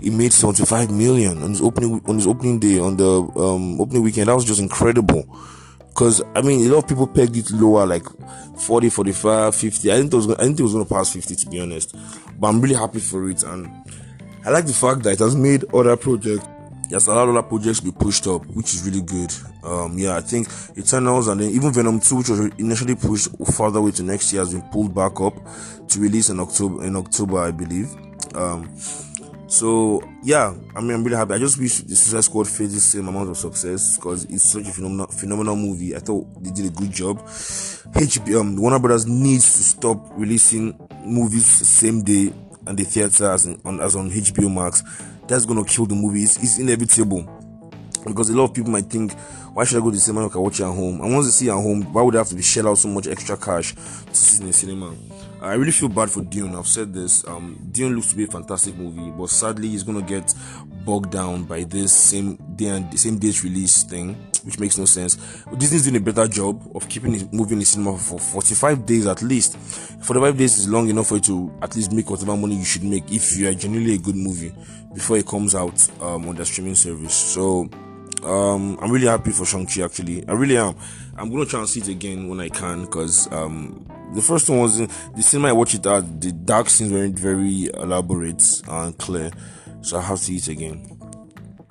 he 0.00 0.10
made 0.10 0.32
75 0.32 0.90
million 0.90 1.42
on 1.42 1.50
his 1.50 1.60
opening 1.60 2.00
on 2.06 2.16
his 2.16 2.26
opening 2.26 2.58
day 2.58 2.78
on 2.78 2.96
the 2.96 3.20
um, 3.36 3.80
opening 3.80 4.02
weekend 4.02 4.28
that 4.28 4.34
was 4.34 4.44
just 4.44 4.60
incredible. 4.60 5.24
Because 5.88 6.22
I 6.34 6.42
mean, 6.42 6.66
a 6.66 6.74
lot 6.74 6.84
of 6.84 6.88
people 6.88 7.06
pegged 7.06 7.36
it 7.36 7.50
lower, 7.50 7.86
like 7.86 8.04
40, 8.58 8.90
45, 8.90 9.54
50. 9.54 9.92
I 9.92 9.96
think 9.96 10.12
it 10.12 10.16
was 10.16 10.30
I 10.30 10.44
think 10.44 10.60
it 10.60 10.62
was 10.62 10.72
going 10.72 10.84
to 10.86 10.94
pass 10.94 11.12
50 11.12 11.34
to 11.36 11.48
be 11.48 11.60
honest. 11.60 11.96
But 12.38 12.48
I'm 12.48 12.60
really 12.60 12.74
happy 12.74 13.00
for 13.00 13.28
it, 13.28 13.42
and 13.42 13.70
I 14.44 14.50
like 14.50 14.66
the 14.66 14.72
fact 14.72 15.02
that 15.02 15.14
it 15.14 15.18
has 15.18 15.34
made 15.34 15.64
other 15.74 15.96
projects 15.96 16.46
yes, 16.88 17.06
a 17.06 17.14
lot 17.14 17.28
of 17.28 17.36
other 17.36 17.46
projects 17.46 17.80
be 17.80 17.92
pushed 17.92 18.26
up, 18.26 18.44
which 18.46 18.74
is 18.74 18.84
really 18.84 19.02
good. 19.02 19.32
Um, 19.62 19.98
yeah, 19.98 20.16
I 20.16 20.20
think 20.20 20.48
Eternals 20.76 21.28
and 21.28 21.40
then 21.40 21.50
even 21.50 21.72
Venom 21.72 22.00
2, 22.00 22.16
which 22.16 22.28
was 22.28 22.40
initially 22.58 22.94
pushed 22.94 23.28
further 23.54 23.78
away 23.78 23.90
to 23.92 24.02
next 24.02 24.32
year, 24.32 24.42
has 24.42 24.52
been 24.52 24.62
pulled 24.70 24.94
back 24.94 25.20
up 25.20 25.34
to 25.88 26.00
release 26.00 26.30
in 26.30 26.40
October. 26.40 26.84
In 26.84 26.96
October, 26.96 27.38
I 27.38 27.50
believe. 27.50 27.94
Um, 28.34 28.70
so 29.48 30.02
yeah, 30.22 30.54
I 30.74 30.80
mean, 30.80 30.90
I'm 30.92 31.04
really 31.04 31.16
happy. 31.16 31.34
I 31.34 31.38
just 31.38 31.58
wish 31.58 31.78
the 31.78 31.94
Suicide 31.94 32.24
Squad 32.24 32.48
faced 32.48 32.74
the 32.74 32.80
same 32.80 33.08
amount 33.08 33.30
of 33.30 33.36
success 33.36 33.96
because 33.96 34.24
it's 34.24 34.42
such 34.42 34.66
a 34.66 34.72
phenomenal, 34.72 35.06
phenomenal 35.06 35.56
movie. 35.56 35.94
I 35.94 36.00
thought 36.00 36.26
they 36.42 36.50
did 36.50 36.66
a 36.66 36.70
good 36.70 36.90
job. 36.90 37.18
HBO, 37.22 38.40
um, 38.40 38.56
Warner 38.56 38.80
Brothers 38.80 39.06
needs 39.06 39.44
to 39.56 39.62
stop 39.62 40.10
releasing 40.16 40.76
movies 41.04 41.60
the 41.60 41.64
same 41.64 42.02
day 42.02 42.32
and 42.66 42.76
the 42.76 42.84
theater 42.84 43.30
as, 43.30 43.46
on, 43.64 43.80
as 43.80 43.94
on 43.94 44.10
HBO 44.10 44.52
Max 44.52 44.82
that's 45.28 45.44
gonna 45.44 45.64
kill 45.64 45.86
the 45.86 45.94
movie. 45.94 46.22
It's, 46.22 46.42
it's, 46.42 46.58
inevitable 46.58 47.28
because 48.06 48.30
a 48.30 48.36
lot 48.36 48.44
of 48.44 48.54
people 48.54 48.70
might 48.70 48.86
think, 48.86 49.12
why 49.52 49.64
should 49.64 49.78
I 49.78 49.80
go 49.80 49.90
to 49.90 49.96
the 49.96 50.00
cinema? 50.00 50.26
I 50.26 50.28
can 50.28 50.40
watch 50.40 50.60
it 50.60 50.64
at 50.64 50.74
home. 50.74 51.00
And 51.00 51.12
once 51.12 51.26
I 51.26 51.30
see 51.30 51.48
at 51.48 51.54
home, 51.54 51.92
why 51.92 52.02
would 52.02 52.14
I 52.14 52.18
have 52.18 52.28
to 52.28 52.34
be 52.34 52.42
shell 52.42 52.68
out 52.68 52.78
so 52.78 52.88
much 52.88 53.06
extra 53.06 53.36
cash 53.36 53.74
to 53.74 54.14
see 54.14 54.42
in 54.42 54.46
the 54.48 54.52
cinema? 54.52 54.94
I 55.40 55.54
really 55.54 55.72
feel 55.72 55.88
bad 55.88 56.10
for 56.10 56.22
Dune. 56.22 56.54
I've 56.54 56.66
said 56.66 56.92
this. 56.92 57.26
Um, 57.26 57.58
Dune 57.72 57.94
looks 57.94 58.10
to 58.10 58.16
be 58.16 58.24
a 58.24 58.26
fantastic 58.26 58.76
movie, 58.76 59.10
but 59.10 59.28
sadly, 59.30 59.68
it's 59.74 59.82
gonna 59.82 60.02
get 60.02 60.34
bogged 60.84 61.10
down 61.10 61.44
by 61.44 61.64
this 61.64 61.92
same 61.92 62.36
day 62.56 62.66
and 62.66 62.98
same 62.98 63.18
date 63.18 63.42
release 63.42 63.82
thing, 63.82 64.16
which 64.46 64.60
makes 64.60 64.78
no 64.78 64.84
sense. 64.84 65.16
Disney's 65.58 65.82
doing 65.82 65.96
a 65.96 66.00
better 66.00 66.28
job 66.28 66.62
of 66.74 66.88
keeping 66.88 67.14
it 67.14 67.32
moving 67.32 67.54
in 67.54 67.58
the 67.58 67.64
cinema 67.64 67.98
for 67.98 68.18
45 68.18 68.86
days 68.86 69.06
at 69.06 69.20
least. 69.20 69.56
45 69.58 70.38
days 70.38 70.56
is 70.58 70.68
long 70.68 70.88
enough 70.88 71.08
for 71.08 71.16
you 71.16 71.20
to 71.22 71.52
at 71.60 71.74
least 71.74 71.92
make 71.92 72.08
whatever 72.08 72.36
money 72.36 72.54
you 72.54 72.64
should 72.64 72.84
make 72.84 73.10
if 73.10 73.36
you 73.36 73.48
are 73.48 73.54
genuinely 73.54 73.94
a 73.94 73.98
good 73.98 74.14
movie 74.16 74.54
before 74.94 75.18
it 75.18 75.26
comes 75.26 75.54
out 75.54 75.86
um, 76.00 76.28
on 76.28 76.36
the 76.36 76.44
streaming 76.46 76.76
service. 76.76 77.14
So 77.14 77.68
um, 78.22 78.78
I'm 78.80 78.90
really 78.90 79.08
happy 79.08 79.32
for 79.32 79.44
Shang-Chi 79.44 79.82
actually. 79.82 80.26
I 80.28 80.32
really 80.32 80.56
am. 80.56 80.76
I'm 81.16 81.30
gonna 81.30 81.44
try 81.44 81.60
and 81.60 81.68
see 81.68 81.80
it 81.80 81.88
again 81.88 82.28
when 82.28 82.40
I 82.40 82.48
can 82.48 82.82
because 82.82 83.30
um, 83.32 83.84
the 84.14 84.22
first 84.22 84.48
one 84.48 84.60
was 84.60 84.78
in 84.78 84.88
the 85.16 85.22
cinema 85.22 85.48
I 85.48 85.52
watched 85.52 85.74
it 85.74 85.86
at. 85.86 86.20
The 86.20 86.30
dark 86.32 86.70
scenes 86.70 86.92
weren't 86.92 87.18
very 87.18 87.66
elaborate 87.74 88.42
and 88.68 88.96
clear, 88.98 89.30
so 89.80 89.98
I 89.98 90.02
have 90.02 90.18
to 90.18 90.24
see 90.24 90.36
it 90.36 90.48
again. 90.48 90.95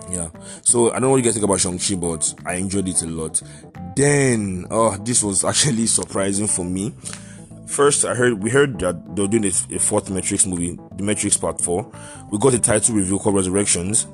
Yeah. 0.09 0.29
So 0.62 0.89
I 0.89 0.93
don't 0.93 1.03
know 1.03 1.09
what 1.12 1.17
you 1.17 1.24
guys 1.24 1.33
think 1.33 1.45
about 1.45 1.59
Shang-Chi, 1.59 1.95
but 1.95 2.33
I 2.45 2.55
enjoyed 2.55 2.88
it 2.88 3.01
a 3.01 3.07
lot. 3.07 3.41
Then, 3.95 4.65
oh, 4.69 4.95
this 4.97 5.24
was 5.24 5.43
actually 5.45 5.88
surprising 5.88 6.47
for 6.47 6.65
me. 6.65 6.93
First, 7.67 8.05
I 8.05 8.13
heard 8.13 8.43
we 8.43 8.51
heard 8.51 8.79
that 8.79 9.15
they're 9.15 9.27
doing 9.27 9.45
a, 9.45 9.75
a 9.75 9.79
fourth 9.79 10.09
Matrix 10.12 10.45
movie, 10.45 10.77
The 10.95 11.03
Matrix 11.03 11.35
Part 11.35 11.59
Four. 11.59 11.91
We 12.31 12.38
got 12.38 12.53
a 12.53 12.59
title 12.59 12.95
review 12.95 13.17
called 13.17 13.35
Resurrections, 13.35 14.05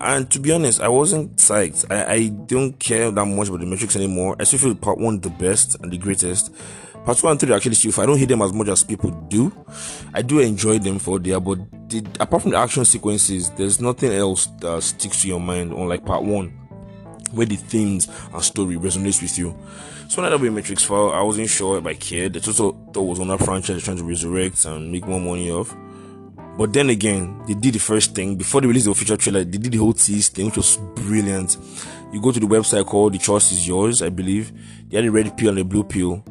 and 0.00 0.30
to 0.30 0.40
be 0.40 0.52
honest, 0.52 0.80
I 0.80 0.88
wasn't 0.88 1.36
psyched. 1.36 1.90
I, 1.90 2.12
I 2.14 2.28
don't 2.28 2.78
care 2.78 3.10
that 3.10 3.24
much 3.24 3.48
about 3.48 3.60
The 3.60 3.66
Matrix 3.66 3.96
anymore. 3.96 4.36
I 4.38 4.44
still 4.44 4.58
feel 4.58 4.74
Part 4.74 4.98
One 4.98 5.20
the 5.20 5.30
best 5.30 5.76
and 5.82 5.92
the 5.92 5.98
greatest. 5.98 6.52
Part 7.04 7.18
two 7.18 7.28
and 7.28 7.40
three 7.40 7.54
actually 7.54 7.74
still. 7.74 8.02
I 8.02 8.06
don't 8.06 8.18
hate 8.18 8.28
them 8.28 8.42
as 8.42 8.52
much 8.52 8.68
as 8.68 8.84
people 8.84 9.10
do. 9.10 9.52
I 10.12 10.22
do 10.22 10.40
enjoy 10.40 10.78
them 10.78 10.98
for 10.98 11.18
there, 11.18 11.40
but 11.40 11.58
the, 11.88 12.04
apart 12.20 12.42
from 12.42 12.50
the 12.52 12.58
action 12.58 12.84
sequences, 12.84 13.50
there's 13.50 13.80
nothing 13.80 14.12
else 14.12 14.46
that 14.60 14.82
sticks 14.82 15.22
to 15.22 15.28
your 15.28 15.40
mind. 15.40 15.72
Unlike 15.72 16.04
Part 16.04 16.24
One, 16.24 16.48
where 17.32 17.46
the 17.46 17.56
themes 17.56 18.08
and 18.32 18.42
story 18.42 18.76
resonates 18.76 19.22
with 19.22 19.38
you. 19.38 19.56
So 20.08 20.22
when 20.22 20.32
I 20.32 20.36
be 20.36 20.48
Matrix 20.48 20.82
4, 20.84 21.14
I 21.14 21.22
wasn't 21.22 21.50
sure 21.50 21.78
if 21.78 21.86
I 21.86 21.94
cared. 21.94 22.32
The 22.32 22.40
total 22.40 22.72
thought 22.92 23.02
was 23.02 23.20
on 23.20 23.30
a 23.30 23.38
franchise 23.38 23.82
trying 23.82 23.98
to 23.98 24.04
resurrect 24.04 24.64
and 24.64 24.90
make 24.90 25.06
more 25.06 25.20
money 25.20 25.50
off. 25.50 25.74
But 26.58 26.72
then 26.72 26.90
again, 26.90 27.40
they 27.46 27.54
did 27.54 27.74
the 27.74 27.78
first 27.78 28.14
thing 28.14 28.36
before 28.36 28.60
they 28.60 28.66
released 28.66 28.86
the 28.86 28.90
official 28.90 29.16
trailer. 29.16 29.44
They 29.44 29.58
did 29.58 29.72
the 29.72 29.78
whole 29.78 29.92
tease 29.92 30.28
thing, 30.28 30.46
which 30.46 30.56
was 30.56 30.76
brilliant. 30.96 31.56
You 32.12 32.20
go 32.20 32.32
to 32.32 32.40
the 32.40 32.46
website 32.46 32.84
called 32.84 33.14
"The 33.14 33.18
Choice 33.18 33.52
Is 33.52 33.66
Yours," 33.66 34.02
I 34.02 34.08
believe. 34.08 34.52
They 34.88 34.96
had 34.96 35.06
a 35.06 35.10
red 35.10 35.36
pill 35.36 35.50
and 35.50 35.58
a 35.60 35.64
blue 35.64 35.84
pill. 35.84 36.24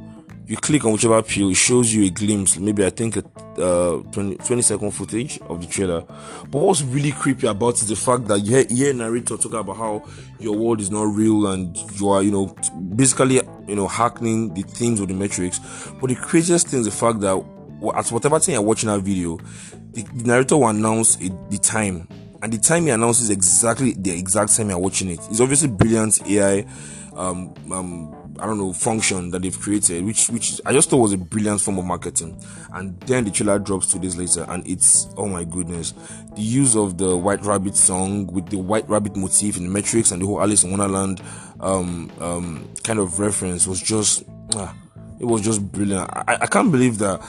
you 0.47 0.55
click 0.55 0.85
on 0.85 0.93
whichever 0.93 1.21
peel, 1.21 1.49
it 1.49 1.55
shows 1.55 1.93
you 1.93 2.05
a 2.05 2.09
glimpse, 2.09 2.57
maybe 2.57 2.85
I 2.85 2.89
think 2.89 3.17
a 3.17 3.23
uh, 3.61 4.01
20, 4.13 4.37
20 4.37 4.61
second 4.61 4.91
footage 4.91 5.39
of 5.41 5.59
the 5.59 5.67
trailer. 5.67 6.01
But 6.49 6.59
what's 6.59 6.81
really 6.83 7.11
creepy 7.11 7.47
about 7.47 7.73
is 7.73 7.89
the 7.89 7.97
fact 7.97 8.27
that 8.27 8.39
you 8.39 8.55
hear, 8.55 8.65
you 8.69 8.93
hear 8.93 9.59
about 9.59 9.75
how 9.75 10.07
your 10.39 10.55
world 10.55 10.79
is 10.79 10.89
not 10.89 11.03
real 11.03 11.47
and 11.47 11.75
you 11.99 12.07
are, 12.09 12.23
you 12.23 12.31
know, 12.31 12.55
basically, 12.95 13.41
you 13.67 13.75
know, 13.75 13.87
hacking 13.87 14.53
the 14.53 14.61
themes 14.61 15.01
of 15.01 15.09
the 15.09 15.13
Matrix. 15.13 15.59
But 15.99 16.07
the 16.07 16.15
craziest 16.15 16.69
thing 16.69 16.79
is 16.79 16.85
the 16.85 16.91
fact 16.91 17.19
that 17.21 17.35
at 17.95 18.09
whatever 18.09 18.39
time 18.39 18.53
you're 18.53 18.61
watching 18.61 18.87
that 18.87 19.01
video, 19.01 19.37
the, 20.03 20.23
narrator 20.23 20.57
will 20.57 20.69
announce 20.69 21.15
the 21.15 21.59
time. 21.61 22.07
And 22.41 22.53
the 22.53 22.57
time 22.59 22.83
he 22.83 22.91
announces 22.91 23.29
exactly 23.29 23.93
the 23.93 24.11
exact 24.11 24.55
time 24.55 24.69
you're 24.69 24.77
watching 24.77 25.09
it. 25.09 25.19
It's 25.29 25.41
obviously 25.41 25.69
brilliant 25.69 26.21
AI 26.29 26.65
um, 27.17 27.53
um, 27.71 28.35
I 28.39 28.45
don't 28.45 28.59
know 28.59 28.71
function 28.71 29.31
that 29.31 29.41
they've 29.41 29.59
created, 29.59 30.05
which 30.05 30.29
which 30.29 30.61
I 30.65 30.71
just 30.71 30.89
thought 30.89 30.97
was 30.97 31.13
a 31.13 31.17
brilliant 31.17 31.59
form 31.61 31.79
of 31.79 31.85
marketing. 31.85 32.39
And 32.73 32.99
then 33.01 33.25
the 33.25 33.31
trailer 33.31 33.57
drops 33.57 33.91
two 33.91 33.97
days 33.99 34.15
later, 34.15 34.45
and 34.47 34.65
it's 34.67 35.07
oh 35.17 35.25
my 35.25 35.43
goodness, 35.43 35.93
the 36.35 36.41
use 36.41 36.75
of 36.75 36.99
the 36.99 37.17
White 37.17 37.43
Rabbit 37.43 37.75
song 37.75 38.27
with 38.27 38.49
the 38.49 38.57
White 38.57 38.87
Rabbit 38.87 39.15
motif 39.15 39.57
in 39.57 39.63
the 39.63 39.69
Matrix 39.69 40.11
and 40.11 40.21
the 40.21 40.27
whole 40.27 40.39
Alice 40.41 40.63
in 40.63 40.69
Wonderland 40.69 41.21
um, 41.59 42.11
um, 42.19 42.69
kind 42.83 42.99
of 42.99 43.19
reference 43.19 43.65
was 43.65 43.81
just 43.81 44.23
ah, 44.55 44.75
it 45.19 45.25
was 45.25 45.41
just 45.41 45.71
brilliant. 45.71 46.07
I, 46.13 46.37
I 46.41 46.45
can't 46.45 46.71
believe 46.71 46.99
that. 46.99 47.19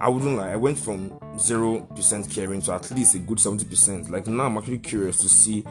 I 0.00 0.08
wouldn't 0.08 0.36
lie. 0.36 0.52
I 0.52 0.56
went 0.56 0.78
from 0.78 1.12
zero 1.38 1.80
percent 1.80 2.28
caring 2.30 2.60
to 2.62 2.72
at 2.72 2.90
least 2.90 3.14
a 3.14 3.18
good 3.18 3.40
seventy 3.40 3.64
percent. 3.64 4.10
Like 4.10 4.26
now, 4.26 4.44
I'm 4.44 4.58
actually 4.58 4.78
curious 4.78 5.18
to 5.18 5.28
see 5.28 5.64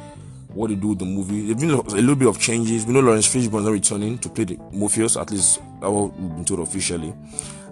what 0.49 0.69
they 0.69 0.75
do 0.75 0.89
with 0.89 0.99
the 0.99 1.05
movie. 1.05 1.47
There's 1.47 1.59
been 1.59 1.71
a 1.71 1.81
little 1.81 2.15
bit 2.15 2.27
of 2.27 2.39
changes. 2.39 2.85
We 2.85 2.93
know 2.93 2.99
Laurence 3.01 3.27
Fishburne 3.27 3.63
not 3.63 3.71
returning 3.71 4.17
to 4.19 4.29
play 4.29 4.43
the 4.43 4.57
Morpheus, 4.71 5.17
at 5.17 5.31
least 5.31 5.61
what 5.79 6.17
we've 6.17 6.35
been 6.35 6.45
told 6.45 6.59
officially. 6.59 7.13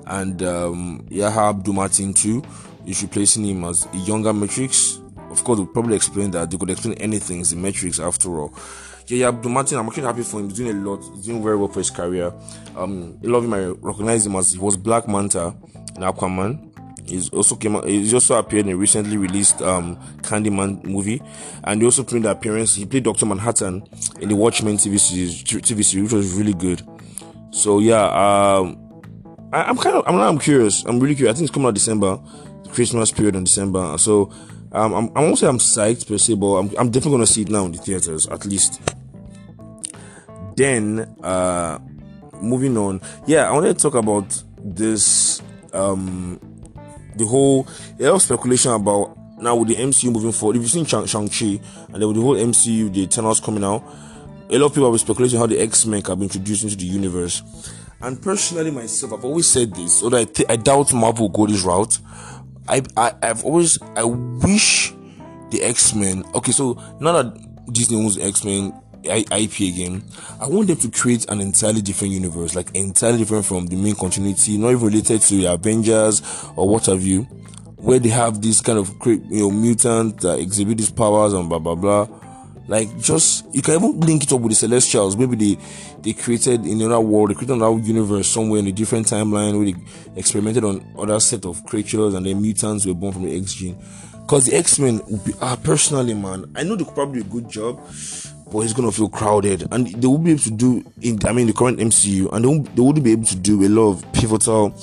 And 0.08 0.42
um, 0.44 1.06
Yahya 1.10 1.50
Abdul-Mateen 1.50 2.16
too 2.16 2.44
is 2.86 3.04
replacing 3.04 3.46
him 3.46 3.66
as 3.66 3.88
a 3.94 3.98
younger 3.98 4.34
Matrix. 4.34 5.01
Of 5.32 5.44
course, 5.44 5.60
they'll 5.60 5.68
probably 5.68 5.96
explain 5.96 6.32
that 6.32 6.52
they 6.52 6.58
could 6.58 6.70
explain 6.70 6.96
anything. 6.96 7.40
It's 7.40 7.52
the 7.52 7.56
Matrix 7.56 8.00
after 8.00 8.40
all. 8.40 8.54
Yeah, 9.08 9.18
yeah, 9.18 9.28
Abdul-Mateen, 9.30 9.80
I'm 9.80 9.88
actually 9.88 10.04
happy 10.04 10.24
for 10.24 10.40
him. 10.40 10.50
He's 10.50 10.58
doing 10.58 10.78
a 10.78 10.90
lot. 10.90 11.04
He's 11.16 11.26
doing 11.26 11.42
very 11.44 11.58
well 11.58 11.68
for 11.68 11.80
his 11.80 11.90
career. 11.90 12.34
Um, 12.76 13.18
I 13.24 13.28
love 13.28 13.46
him. 13.46 13.54
I 13.54 13.66
recognize 13.66 14.26
him 14.26 14.36
as 14.36 14.54
he 14.54 14.60
was 14.60 14.78
Black 14.78 15.08
Manta 15.08 15.56
in 15.96 16.04
Aquaman. 16.04 16.68
He's 17.06 17.30
also 17.30 17.56
came 17.56 17.76
out, 17.76 17.88
he's 17.88 18.14
also 18.14 18.38
appeared 18.38 18.68
in 18.68 18.74
a 18.74 18.78
recently 18.78 19.18
released 19.18 19.62
um, 19.62 19.98
Candyman 20.22 20.84
movie, 20.86 21.22
and 21.64 21.82
he 21.82 21.86
also 21.86 22.04
played 22.04 22.24
the 22.24 22.32
appearance. 22.32 22.76
He 22.76 22.86
played 22.86 23.04
Doctor 23.04 23.26
Manhattan 23.26 23.84
in 24.20 24.30
the 24.30 24.36
Watchmen 24.36 24.78
TV 24.78 25.00
series, 25.00 25.44
TV 25.44 25.84
series, 25.84 25.96
which 25.96 26.14
was 26.14 26.34
really 26.34 26.54
good. 26.54 26.82
So 27.52 27.80
yeah, 27.80 28.04
um, 28.04 28.78
I, 29.52 29.70
am 29.70 29.78
kind 29.78 29.98
of 29.98 30.04
I'm 30.08 30.16
I'm 30.16 30.40
curious. 30.40 30.86
I'm 30.86 31.00
really 31.00 31.16
curious. 31.16 31.36
I 31.36 31.38
think 31.38 31.50
it's 31.50 31.54
coming 31.54 31.68
out 31.68 31.74
December, 31.74 32.20
Christmas 32.70 33.12
period 33.12 33.36
in 33.36 33.44
December. 33.44 33.98
So 33.98 34.32
um, 34.72 34.94
I'm 34.94 35.18
I 35.18 35.22
won't 35.22 35.38
say 35.38 35.48
I'm 35.48 35.58
psyched 35.58 36.08
per 36.08 36.18
se, 36.18 36.36
but 36.36 36.54
I'm 36.56 36.70
I'm 36.78 36.90
definitely 36.90 37.12
gonna 37.12 37.28
see 37.28 37.42
it 37.42 37.50
now 37.50 37.66
in 37.66 37.72
the 37.74 37.78
theaters 37.78 38.28
at 38.28 38.46
least. 38.46 38.82
Then 40.56 41.16
uh, 41.24 41.80
moving 42.42 42.78
on, 42.78 43.02
yeah, 43.26 43.50
I 43.50 43.54
wanted 43.54 43.78
to 43.78 43.82
talk 43.82 43.96
about 43.96 44.44
this 44.64 45.42
um 45.74 46.40
the 47.16 47.26
whole 47.26 47.68
a 48.00 48.04
lot 48.04 48.16
of 48.16 48.22
speculation 48.22 48.72
about 48.72 49.18
now 49.42 49.56
with 49.56 49.70
the 49.70 49.76
MCU 49.76 50.12
moving 50.12 50.32
forward. 50.32 50.56
If 50.58 50.62
you've 50.62 50.72
seen 50.72 50.86
Shang- 50.86 51.06
Shang-Chi 51.08 51.60
and 51.92 51.96
then 52.02 52.08
with 52.08 52.16
the 52.16 52.22
whole 52.22 52.36
MCU, 52.36 52.94
the 52.94 53.04
Eternals 53.04 53.40
coming 53.40 53.64
out, 53.64 53.84
a 54.50 54.58
lot 54.58 54.68
of 54.68 54.74
people 54.74 54.84
have 54.86 54.92
been 54.94 55.00
speculating 55.00 55.40
how 55.40 55.48
the 55.48 55.60
X-Men 55.60 56.02
can 56.04 56.20
be 56.20 56.26
introduced 56.26 56.64
into 56.64 56.76
the 56.76 56.86
universe. 56.86 57.42
And 58.02 58.22
personally, 58.22 58.72
myself, 58.72 59.14
I've 59.14 59.26
always 59.26 59.48
said 59.48 59.74
this, 59.74 60.04
although 60.04 60.18
I, 60.18 60.26
th- 60.26 60.48
I 60.50 60.56
doubt 60.58 60.94
Marvel 60.94 61.28
will 61.30 61.46
go 61.46 61.52
this 61.52 61.64
route. 61.64 61.98
I, 62.72 62.82
I, 62.96 63.14
I've 63.22 63.44
always, 63.44 63.78
I 63.96 64.04
wish 64.06 64.94
the 65.52 65.62
X-Men, 65.62 66.24
okay, 66.34 66.54
so 66.54 66.82
now 67.00 67.22
that 67.22 67.74
Disney 67.74 67.98
owns 67.98 68.18
X-Men, 68.18 68.74
IP 69.04 69.60
again, 69.62 70.04
I 70.40 70.48
want 70.48 70.68
them 70.68 70.78
to 70.78 70.90
create 70.90 71.30
an 71.30 71.42
entirely 71.42 71.82
different 71.82 72.14
universe, 72.14 72.56
like 72.56 72.74
entirely 72.76 73.18
different 73.20 73.46
from 73.46 73.68
the 73.68 73.76
main 73.76 73.96
continuity, 73.96 74.58
not 74.58 74.70
even 74.70 74.86
related 74.88 75.22
to 75.22 75.36
the 75.36 75.46
Avengers 75.52 76.22
or 76.56 76.70
what 76.70 76.86
have 76.86 77.02
you, 77.02 77.24
where 77.78 78.00
they 78.00 78.10
have 78.10 78.42
this 78.42 78.62
kind 78.62 78.78
of 78.78 78.94
you 79.06 79.22
know 79.32 79.52
mutant 79.52 80.22
that 80.22 80.40
exhibit 80.40 80.78
these 80.78 80.92
powers 80.92 81.34
and 81.34 81.50
blah 81.50 81.60
blah 81.60 81.76
blah. 81.76 82.08
Like 82.68 82.96
just 83.00 83.46
you 83.54 83.62
can 83.62 83.76
even 83.76 84.00
link 84.00 84.24
it 84.24 84.32
up 84.32 84.42
with 84.42 84.52
the 84.52 84.56
Celestials. 84.56 85.18
Maybe 85.18 85.36
they 85.56 85.62
they 86.04 86.14
created 86.14 86.66
in 86.66 86.82
another 86.82 87.00
world, 87.00 87.30
they 87.30 87.34
created 87.34 87.56
another 87.56 87.78
universe 87.80 88.28
somewhere 88.28 88.60
in 88.60 88.68
a 88.68 88.72
different 88.72 89.08
timeline 89.08 89.58
where 89.58 89.72
they 89.72 90.20
experimented 90.20 90.64
on 90.64 90.86
other 90.98 91.20
set 91.20 91.46
of 91.46 91.64
creatures 91.66 92.14
and 92.14 92.26
then 92.26 92.42
mutants 92.42 92.86
were 92.86 92.94
born 92.94 93.14
from 93.14 93.24
the 93.24 93.38
X 93.38 93.54
gene. 93.54 93.78
Because 94.22 94.46
the 94.46 94.56
X 94.56 94.80
Men 94.80 95.02
would 95.08 95.24
be 95.26 95.34
ah 95.42 95.58
personally 95.62 96.14
man, 96.14 96.52
I 96.56 96.64
know 96.64 96.76
they 96.76 96.86
could 96.86 96.96
probably 96.96 97.22
do 97.24 97.28
a 97.28 97.32
good 97.32 97.50
job 97.50 97.80
but 98.52 98.60
it's 98.60 98.74
gonna 98.74 98.92
feel 98.92 99.10
crowded, 99.10 99.66
and 99.72 99.88
they 99.88 100.08
will 100.08 100.18
be 100.18 100.32
able 100.32 100.42
to 100.42 100.52
do 100.52 100.84
in 101.02 101.18
I 101.26 101.32
mean 101.32 101.48
the 101.48 101.54
current 101.54 101.80
MCU, 101.80 102.32
and 102.34 102.44
they 102.44 102.48
won't, 102.50 102.76
they 102.76 102.82
wouldn't 102.82 103.04
be 103.06 103.14
able 103.14 103.26
to 103.26 103.36
do 103.36 103.66
a 103.66 103.70
lot 103.70 103.92
of 103.92 104.14
pivotal, 104.14 104.76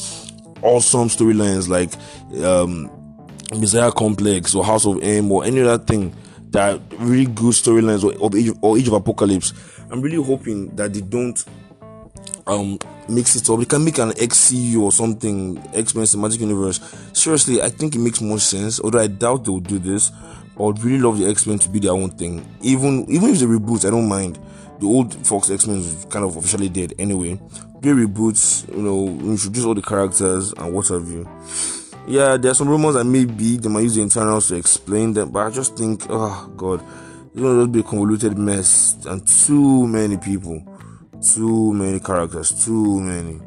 awesome 0.63 1.09
storylines 1.09 1.69
like 1.69 1.93
um, 2.45 2.91
Messiah 3.59 3.93
Complex 3.93 4.55
or 4.55 4.65
House 4.65 4.87
of 4.87 5.03
M 5.03 5.31
or 5.31 5.45
any 5.45 5.61
other 5.61 5.83
thing 5.83 6.15
that 6.51 6.81
really 6.99 7.27
good 7.27 7.53
storylines 7.53 8.05
or, 8.05 8.57
or 8.63 8.79
Age 8.79 8.89
of 8.89 8.95
Apocalypse. 8.95 9.53
I'm 9.91 10.01
really 10.01 10.23
hoping 10.23 10.75
that 10.77 10.93
they 10.93 11.01
don't 11.01 11.43
um 12.47 12.79
mix 13.09 13.37
it 13.37 13.49
up. 13.51 13.59
They 13.59 13.65
can 13.65 13.85
make 13.85 13.99
an 13.99 14.11
XCU 14.11 14.81
or 14.81 14.93
something, 14.93 15.59
X 15.75 15.95
Men 15.95 16.05
Cinematic 16.05 16.41
Universe. 16.41 16.81
Seriously, 17.13 17.63
I 17.63 17.69
think 17.69 17.95
it 17.95 17.99
makes 17.99 18.21
more 18.21 18.39
sense. 18.39 18.81
Although 18.81 19.01
I 19.01 19.07
doubt 19.07 19.45
they 19.45 19.51
will 19.51 19.61
do 19.61 19.79
this. 19.79 20.11
I 20.59 20.63
would 20.63 20.83
really 20.83 20.99
love 20.99 21.19
the 21.19 21.27
X 21.27 21.47
Men 21.47 21.59
to 21.61 21.69
be 21.69 21.79
their 21.79 21.93
own 21.93 22.11
thing. 22.11 22.45
Even 22.63 23.07
even 23.09 23.31
if 23.31 23.39
they 23.39 23.47
reboot, 23.47 23.87
I 23.87 23.91
don't 23.91 24.09
mind. 24.09 24.39
The 24.81 24.87
old 24.87 25.15
Fox 25.27 25.51
X 25.51 25.67
Men 25.67 25.79
is 25.79 26.07
kind 26.11 26.25
of 26.25 26.37
officially 26.37 26.69
dead 26.69 26.95
anyway. 26.99 27.41
They 27.81 27.91
reboots, 27.91 28.69
you 28.75 28.83
know, 28.83 29.07
introduce 29.07 29.65
all 29.65 29.75
the 29.75 29.83
characters 29.83 30.53
and 30.53 30.75
what 30.75 30.89
have 30.89 31.09
you. 31.09 31.29
Yeah, 32.09 32.37
there 32.37 32.51
are 32.51 32.55
some 32.55 32.69
rumors 32.69 32.95
that 32.95 33.05
maybe 33.05 33.57
they 33.57 33.69
might 33.69 33.83
use 33.83 33.95
the 33.95 34.03
Eternals 34.03 34.49
to 34.49 34.57
explain 34.57 35.13
them, 35.13 35.31
but 35.31 35.47
I 35.47 35.51
just 35.51 35.77
think, 35.77 36.07
oh 36.09 36.51
god, 36.57 36.83
it's 37.33 37.41
gonna 37.41 37.63
just 37.63 37.73
be 37.73 37.81
a 37.81 37.83
convoluted 37.83 38.39
mess 38.39 38.97
and 39.07 39.27
too 39.27 39.87
many 39.87 40.17
people, 40.17 40.63
too 41.35 41.73
many 41.73 42.01
characters, 42.01 42.65
too 42.65 43.01
many. 43.01 43.41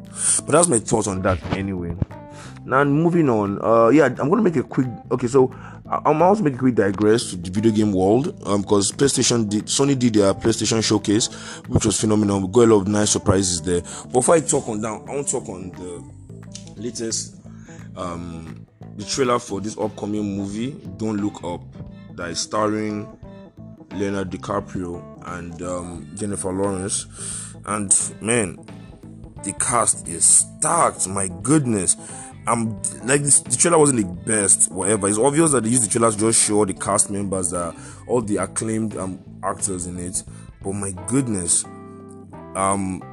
But 0.46 0.52
that's 0.52 0.67
my 0.67 0.80
thoughts 0.80 1.08
on 1.08 1.22
that 1.24 1.41
anyway. 1.56 1.96
Now 2.65 2.84
moving 2.84 3.30
on, 3.30 3.60
uh, 3.63 3.89
yeah, 3.89 4.06
I'm 4.06 4.30
gonna 4.30 4.41
make 4.41 4.56
a 4.56 4.63
quick. 4.63 4.88
Okay, 5.12 5.28
so 5.28 5.54
I'm 5.89 6.22
also 6.22 6.44
making 6.44 6.58
a 6.58 6.60
quick 6.60 6.76
digress 6.76 7.32
to 7.32 7.36
the 7.36 7.50
video 7.50 7.72
game 7.72 7.91
world 7.91 8.39
um, 8.46 8.62
because 8.62 8.91
PlayStation 8.91 9.50
did 9.50 9.65
Sony 9.65 9.98
did 9.98 10.13
their 10.13 10.34
PlayStation 10.34 10.84
showcase, 10.84 11.28
which 11.67 11.86
was 11.86 12.00
phenomenal. 12.00 12.39
We 12.39 12.48
got 12.48 12.62
a 12.70 12.74
lot 12.76 12.82
of 12.82 12.88
nice 12.88 13.10
surprises 13.10 13.62
there. 13.62 13.82
But 14.04 14.13
before 14.13 14.36
I 14.36 14.41
talk 14.41 14.70
on 14.70 14.82
down, 14.82 15.06
I 15.10 15.15
want 15.15 15.28
to 15.28 15.39
talk 15.39 15.50
on 15.50 15.72
the 15.72 16.82
latest 16.82 17.38
um, 17.96 18.65
the 18.96 19.04
trailer 19.04 19.39
for 19.39 19.62
this 19.62 19.78
upcoming 19.78 20.38
movie, 20.38 20.72
Don't 20.98 21.17
Look 21.17 21.44
Up, 21.44 21.62
that 22.15 22.30
is 22.30 22.39
starring 22.39 23.08
Leonardo 23.94 24.38
DiCaprio 24.38 25.22
and 25.38 25.62
um, 25.62 26.10
Jennifer 26.16 26.52
Lawrence. 26.52 27.06
And 27.66 27.94
man, 28.22 28.66
the 29.44 29.54
cast 29.54 30.08
is 30.08 30.26
stacked. 30.26 31.08
My 31.08 31.28
goodness. 31.42 31.98
I'm 32.48 32.82
like 33.04 33.22
this, 33.22 33.40
the 33.42 33.56
trailer 33.56 33.78
wasn't 33.78 34.00
the 34.00 34.32
best, 34.32 34.72
whatever. 34.72 35.08
It's 35.08 35.20
obvious 35.20 35.52
that 35.52 35.64
they 35.64 35.70
used 35.70 35.86
the 35.86 35.90
trailer 35.90 36.12
to 36.12 36.18
just 36.18 36.44
show 36.44 36.66
the 36.66 36.74
cast 36.74 37.12
members 37.12 37.52
that 37.52 37.76
all 38.08 38.22
the 38.22 38.38
acclaimed 38.38 38.98
um, 38.98 39.20
actors 39.44 39.86
in 39.86 40.00
it. 40.00 40.24
But 40.64 40.74
my 40.74 40.92
goodness, 41.08 41.64
um, 42.56 43.04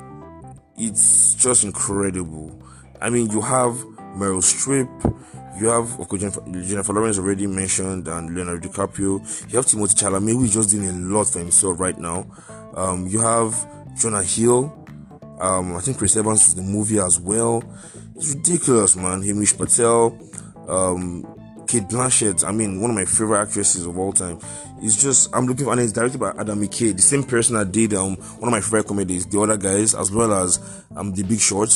it's 0.79 1.35
just 1.35 1.65
incredible. 1.65 2.63
I 3.03 3.11
mean, 3.11 3.31
you 3.31 3.43
have 3.43 3.75
Meryl 4.17 4.43
Streep, 4.43 4.89
you 5.61 5.69
have 5.69 6.09
Jennifer, 6.11 6.43
Jennifer 6.63 6.93
Lawrence 6.93 7.19
already 7.19 7.47
mentioned, 7.47 8.09
and 8.09 8.35
Leonardo 8.35 8.69
DiCaprio. 8.69 9.51
You 9.51 9.57
have 9.57 9.67
Timothée 9.67 9.97
Chalamet, 9.97 10.33
who 10.33 10.45
is 10.45 10.55
just 10.55 10.71
doing 10.71 10.89
a 10.89 10.93
lot 10.93 11.25
for 11.25 11.39
himself 11.39 11.79
right 11.81 11.99
now. 11.99 12.27
Um, 12.75 13.07
you 13.07 13.21
have 13.21 13.55
Jonah 13.99 14.23
Hill. 14.23 14.75
Um, 15.41 15.77
I 15.77 15.81
think 15.81 15.99
Chris 15.99 16.17
Evans 16.17 16.49
is 16.49 16.55
the 16.55 16.63
movie 16.63 16.99
as 16.99 17.21
well. 17.21 17.63
It's 18.17 18.35
ridiculous, 18.35 18.97
man. 18.97 19.23
Himesh 19.23 19.57
Patel, 19.57 20.19
um, 20.69 21.25
Cate 21.69 21.85
Blanchett. 21.85 22.45
I 22.45 22.51
mean, 22.51 22.81
one 22.81 22.91
of 22.91 22.97
my 22.97 23.05
favorite 23.05 23.43
actresses 23.43 23.87
of 23.87 23.99
all 23.99 24.13
time. 24.13 24.41
It's 24.81 25.01
just 25.01 25.35
I'm 25.35 25.47
looking 25.47 25.67
for, 25.67 25.73
and 25.73 25.81
it's 25.81 25.93
directed 25.93 26.19
by 26.19 26.31
Adam 26.31 26.61
McKay, 26.61 26.97
the 26.97 27.03
same 27.03 27.23
person 27.23 27.57
that 27.57 27.71
did 27.71 27.95
um 27.95 28.17
one 28.17 28.49
of 28.49 28.53
my 28.53 28.61
favorite 28.61 28.87
comedies, 28.87 29.27
The 29.27 29.41
Other 29.41 29.57
Guys, 29.57 29.95
as 29.95 30.11
well 30.11 30.33
as 30.33 30.59
um 30.97 31.13
The 31.13 31.23
Big 31.23 31.41
Short. 31.41 31.71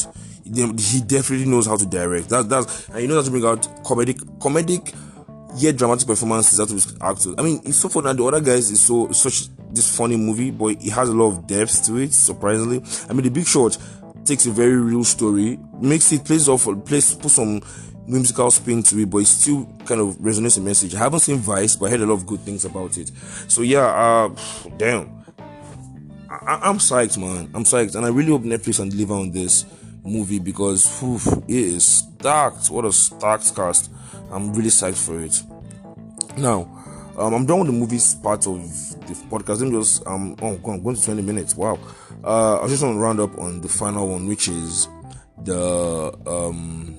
He 0.44 1.00
definitely 1.02 1.46
knows 1.46 1.66
how 1.66 1.76
to 1.76 1.86
direct. 1.86 2.30
That 2.30 2.48
that's 2.48 2.88
and 2.88 2.98
he 2.98 3.06
knows 3.06 3.24
how 3.24 3.24
to 3.24 3.30
bring 3.30 3.44
out 3.44 3.62
comedic 3.84 4.18
comedic 4.38 4.94
yet 5.56 5.76
dramatic 5.76 6.06
performances 6.06 6.58
out 6.58 6.68
of 6.68 6.74
his 6.74 6.96
actors. 7.00 7.34
I 7.36 7.42
mean, 7.42 7.60
it's 7.64 7.76
so 7.76 7.88
funny. 7.88 8.12
The 8.14 8.24
other 8.24 8.40
guys 8.40 8.70
is 8.70 8.80
so 8.80 9.12
such 9.12 9.48
this 9.70 9.94
funny 9.94 10.16
movie, 10.16 10.50
but 10.50 10.68
it 10.68 10.90
has 10.90 11.08
a 11.08 11.12
lot 11.12 11.28
of 11.28 11.46
depth 11.46 11.84
to 11.86 11.96
it. 11.98 12.12
Surprisingly, 12.12 12.82
I 13.08 13.12
mean, 13.12 13.22
The 13.24 13.30
Big 13.30 13.46
Short 13.46 13.76
takes 14.24 14.46
a 14.46 14.50
very 14.50 14.76
real 14.76 15.04
story, 15.04 15.58
makes 15.80 16.12
it 16.12 16.24
plays 16.24 16.48
off, 16.48 16.68
plays 16.84 17.14
put 17.14 17.30
some 17.30 17.60
whimsical 18.06 18.50
spin 18.50 18.82
to 18.82 18.98
it, 18.98 19.10
but 19.10 19.18
it 19.18 19.26
still 19.26 19.64
kind 19.84 20.00
of 20.00 20.16
resonates 20.16 20.56
the 20.56 20.60
message. 20.60 20.94
I 20.94 20.98
haven't 20.98 21.20
seen 21.20 21.38
Vice, 21.38 21.76
but 21.76 21.86
I 21.86 21.90
heard 21.90 22.00
a 22.00 22.06
lot 22.06 22.14
of 22.14 22.26
good 22.26 22.40
things 22.40 22.64
about 22.64 22.96
it. 22.98 23.10
So 23.48 23.62
yeah, 23.62 23.86
uh, 23.86 24.28
damn, 24.76 25.10
I- 26.28 26.68
am 26.68 26.78
psyched, 26.78 27.18
man. 27.18 27.50
I'm 27.54 27.64
psyched, 27.64 27.94
and 27.94 28.04
I 28.04 28.08
really 28.08 28.30
hope 28.30 28.42
Netflix 28.42 28.76
can 28.78 28.88
deliver 28.88 29.14
on 29.14 29.30
this 29.30 29.64
movie 30.04 30.38
because 30.38 31.02
oof, 31.02 31.26
it 31.48 31.50
is 31.50 31.86
stacked. 31.86 32.70
What 32.70 32.84
a 32.84 32.92
stacked 32.92 33.54
cast! 33.54 33.90
I'm 34.30 34.52
really 34.52 34.70
psyched 34.70 35.04
for 35.04 35.20
it. 35.20 35.42
Now, 36.38 36.68
um, 37.18 37.34
I'm 37.34 37.46
done 37.46 37.60
with 37.60 37.66
the 37.68 37.72
movies 37.74 38.14
part 38.14 38.46
of 38.46 38.62
the 39.06 39.14
podcast. 39.30 39.60
Me 39.60 39.70
just 39.70 40.06
um, 40.06 40.34
oh, 40.40 40.58
I'm 40.64 40.82
going 40.82 40.96
to 40.96 41.04
20 41.04 41.22
minutes. 41.22 41.54
Wow. 41.54 41.78
Uh, 42.24 42.60
I 42.62 42.68
just 42.68 42.82
want 42.82 42.96
to 42.96 43.00
round 43.00 43.20
up 43.20 43.36
on 43.38 43.60
the 43.60 43.68
final 43.68 44.08
one, 44.08 44.26
which 44.26 44.48
is 44.48 44.88
the 45.44 46.16
um 46.26 46.91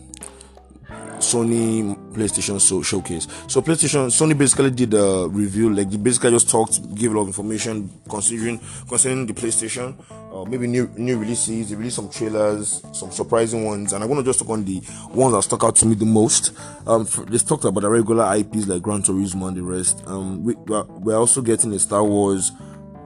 Sony 1.23 1.95
PlayStation 2.13 2.59
so- 2.59 2.81
showcase. 2.81 3.27
So 3.47 3.61
PlayStation 3.61 4.07
Sony 4.07 4.37
basically 4.37 4.71
did 4.71 4.93
a 4.93 5.27
review, 5.27 5.73
like 5.73 5.89
they 5.89 5.97
basically 5.97 6.31
just 6.31 6.49
talked, 6.49 6.93
gave 6.95 7.11
a 7.11 7.15
lot 7.15 7.21
of 7.21 7.27
information 7.27 7.89
considering 8.09 8.59
concerning 8.87 9.25
the 9.25 9.33
PlayStation, 9.33 9.95
uh, 10.33 10.45
maybe 10.45 10.67
new 10.67 10.89
new 10.97 11.17
releases. 11.17 11.69
They 11.69 11.75
released 11.75 11.95
some 11.95 12.09
trailers, 12.09 12.81
some 12.91 13.11
surprising 13.11 13.65
ones, 13.65 13.93
and 13.93 14.03
I 14.03 14.07
want 14.07 14.19
to 14.19 14.25
just 14.25 14.39
talk 14.39 14.49
on 14.49 14.65
the 14.65 14.81
ones 15.09 15.33
that 15.33 15.41
stuck 15.43 15.63
out 15.63 15.75
to 15.77 15.85
me 15.85 15.95
the 15.95 16.05
most. 16.05 16.51
Um, 16.85 17.07
they 17.29 17.37
talked 17.37 17.65
about 17.65 17.81
the 17.81 17.89
regular 17.89 18.35
IPs 18.35 18.67
like 18.67 18.81
Gran 18.81 19.01
Turismo 19.01 19.47
and 19.47 19.57
the 19.57 19.63
rest. 19.63 20.03
Um, 20.05 20.43
we 20.43 20.55
we're 20.55 21.17
also 21.17 21.41
getting 21.41 21.73
a 21.73 21.79
Star 21.79 22.03
Wars 22.03 22.51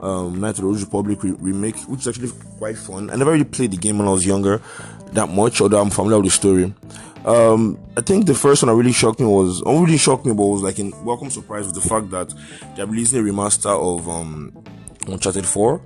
um, 0.02 0.40
Knights 0.40 0.58
of 0.58 0.64
the 0.64 0.68
Old 0.68 0.80
Republic 0.80 1.22
re- 1.22 1.34
remake, 1.38 1.76
which 1.82 2.00
is 2.00 2.08
actually 2.08 2.30
quite 2.58 2.76
fun. 2.78 3.10
I 3.10 3.16
never 3.16 3.32
really 3.32 3.44
played 3.44 3.70
the 3.72 3.76
game 3.76 3.98
when 3.98 4.08
I 4.08 4.12
was 4.12 4.26
younger 4.26 4.60
that 5.12 5.28
much, 5.28 5.60
although 5.60 5.80
I'm 5.80 5.90
familiar 5.90 6.18
with 6.18 6.26
the 6.26 6.30
story. 6.30 6.72
Um, 7.24 7.78
I 7.96 8.00
think 8.00 8.26
the 8.26 8.34
first 8.34 8.62
one 8.62 8.68
that 8.68 8.76
really 8.76 8.92
shocked 8.92 9.20
me 9.20 9.26
was, 9.26 9.62
not 9.62 9.84
really 9.84 9.98
shocked 9.98 10.24
me, 10.24 10.32
but 10.32 10.46
was 10.46 10.62
like 10.62 10.78
in 10.78 10.92
welcome 11.04 11.30
surprise 11.30 11.66
with 11.66 11.74
the 11.74 11.88
fact 11.88 12.10
that 12.10 12.32
they're 12.76 12.86
releasing 12.86 13.18
a 13.18 13.22
remaster 13.22 13.70
of 13.70 14.08
um, 14.08 14.64
Uncharted 15.06 15.44
4 15.44 15.80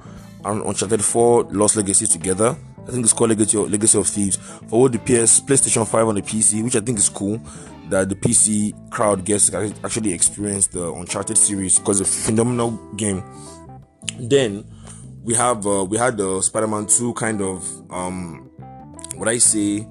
and 0.45 0.63
Uncharted 0.63 1.05
4 1.05 1.45
Lost 1.45 1.77
Legacy 1.77 2.07
together. 2.07 2.57
I 2.87 2.91
think 2.91 3.05
it's 3.05 3.13
called 3.13 3.31
Legacy 3.31 3.59
of, 3.59 3.71
Legacy 3.71 3.99
of 3.99 4.07
Thieves 4.07 4.37
for 4.37 4.89
both 4.89 4.93
the 4.93 4.99
PS, 4.99 5.41
PlayStation 5.41 5.87
5 5.87 6.09
and 6.09 6.19
the 6.19 6.23
PC, 6.23 6.63
which 6.63 6.77
I 6.77 6.81
think 6.81 6.99
is 6.99 7.09
cool 7.09 7.41
that 7.89 8.09
the 8.09 8.15
PC 8.15 8.91
crowd 8.91 9.25
gets 9.25 9.53
actually 9.55 10.13
experience 10.13 10.67
the 10.67 10.93
Uncharted 10.93 11.39
series 11.39 11.79
because 11.79 12.01
it's 12.01 12.11
a 12.11 12.23
phenomenal 12.31 12.73
game. 12.97 13.23
Then 14.19 14.65
we 15.23 15.35
have 15.35 15.67
uh, 15.67 15.85
we 15.85 15.97
had 15.97 16.17
the 16.17 16.41
Spider-Man 16.43 16.87
2 16.87 17.15
kind 17.15 17.41
of 17.41 17.65
um 17.91 18.51
what 19.17 19.29
I 19.29 19.39
say 19.39 19.87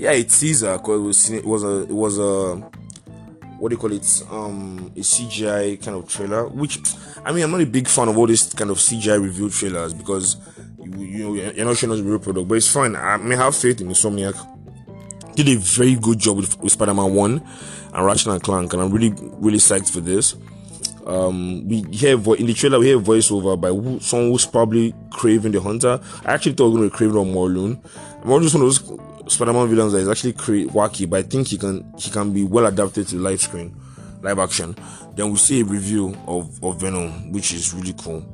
yeah, 0.00 0.12
it's 0.12 0.36
Caesar 0.36 0.78
because 0.78 1.30
it 1.30 1.44
was 1.44 1.62
a 1.62 1.82
it 1.82 1.92
was 1.92 2.18
a 2.18 2.56
what 3.58 3.68
do 3.68 3.74
you 3.74 3.78
call 3.78 3.92
it 3.92 4.22
um 4.30 4.90
a 4.96 5.00
CGI 5.00 5.82
kind 5.84 5.98
of 5.98 6.08
trailer. 6.08 6.48
Which 6.48 6.78
I 7.22 7.32
mean, 7.32 7.44
I'm 7.44 7.50
not 7.50 7.60
a 7.60 7.66
big 7.66 7.86
fan 7.86 8.08
of 8.08 8.16
all 8.16 8.26
this 8.26 8.54
kind 8.54 8.70
of 8.70 8.78
CGI 8.78 9.22
review 9.22 9.50
trailers 9.50 9.92
because 9.92 10.38
you, 10.82 11.04
you 11.04 11.24
know 11.24 11.34
you're 11.34 11.66
not 11.66 11.76
showing 11.76 11.92
us 11.92 11.98
the 11.98 12.04
real 12.04 12.18
product, 12.18 12.48
but 12.48 12.54
it's 12.54 12.72
fine. 12.72 12.96
I 12.96 13.18
may 13.18 13.36
have 13.36 13.54
faith 13.54 13.82
in 13.82 13.88
Insomniac. 13.88 14.34
Did 15.34 15.48
a 15.48 15.56
very 15.56 15.96
good 15.96 16.18
job 16.18 16.38
with, 16.38 16.58
with 16.60 16.72
Spider-Man 16.72 17.14
One 17.14 17.46
and 17.92 18.06
Ratchet 18.06 18.28
and 18.28 18.42
Clank, 18.42 18.72
and 18.72 18.80
I'm 18.80 18.90
really 18.90 19.12
really 19.34 19.58
psyched 19.58 19.90
for 19.90 20.00
this. 20.00 20.34
Um, 21.04 21.68
we 21.68 21.82
hear 21.92 22.16
vo- 22.16 22.34
in 22.34 22.46
the 22.46 22.54
trailer 22.54 22.78
we 22.78 22.86
hear 22.86 22.98
voiceover 22.98 23.60
by 23.60 23.68
who, 23.68 24.00
someone 24.00 24.30
who's 24.30 24.46
probably 24.46 24.92
Kraven 25.10 25.52
the 25.52 25.60
Hunter. 25.60 26.00
I 26.24 26.32
actually 26.32 26.52
thought 26.52 26.70
we 26.70 26.80
were 26.80 26.88
going 26.88 26.90
to 26.90 26.96
Kraven 26.96 27.16
or 27.16 27.26
Morlun. 27.26 28.24
More 28.24 28.40
just 28.40 28.54
one 28.54 28.62
of 28.64 28.68
those 28.68 29.09
Spider-Man 29.30 29.68
villains 29.68 29.92
that 29.92 29.98
is 29.98 30.08
actually 30.08 30.32
cre- 30.32 30.70
wacky, 30.72 31.08
but 31.08 31.20
I 31.20 31.22
think 31.22 31.48
he 31.48 31.58
can 31.58 31.92
he 31.98 32.10
can 32.10 32.32
be 32.32 32.44
well 32.44 32.66
adapted 32.66 33.08
to 33.08 33.16
live 33.16 33.40
screen, 33.40 33.74
live 34.22 34.38
action. 34.38 34.76
Then 35.14 35.30
we 35.30 35.36
see 35.36 35.60
a 35.60 35.64
review 35.64 36.16
of, 36.26 36.62
of 36.62 36.80
Venom, 36.80 37.32
which 37.32 37.52
is 37.52 37.74
really 37.74 37.94
cool. 37.98 38.24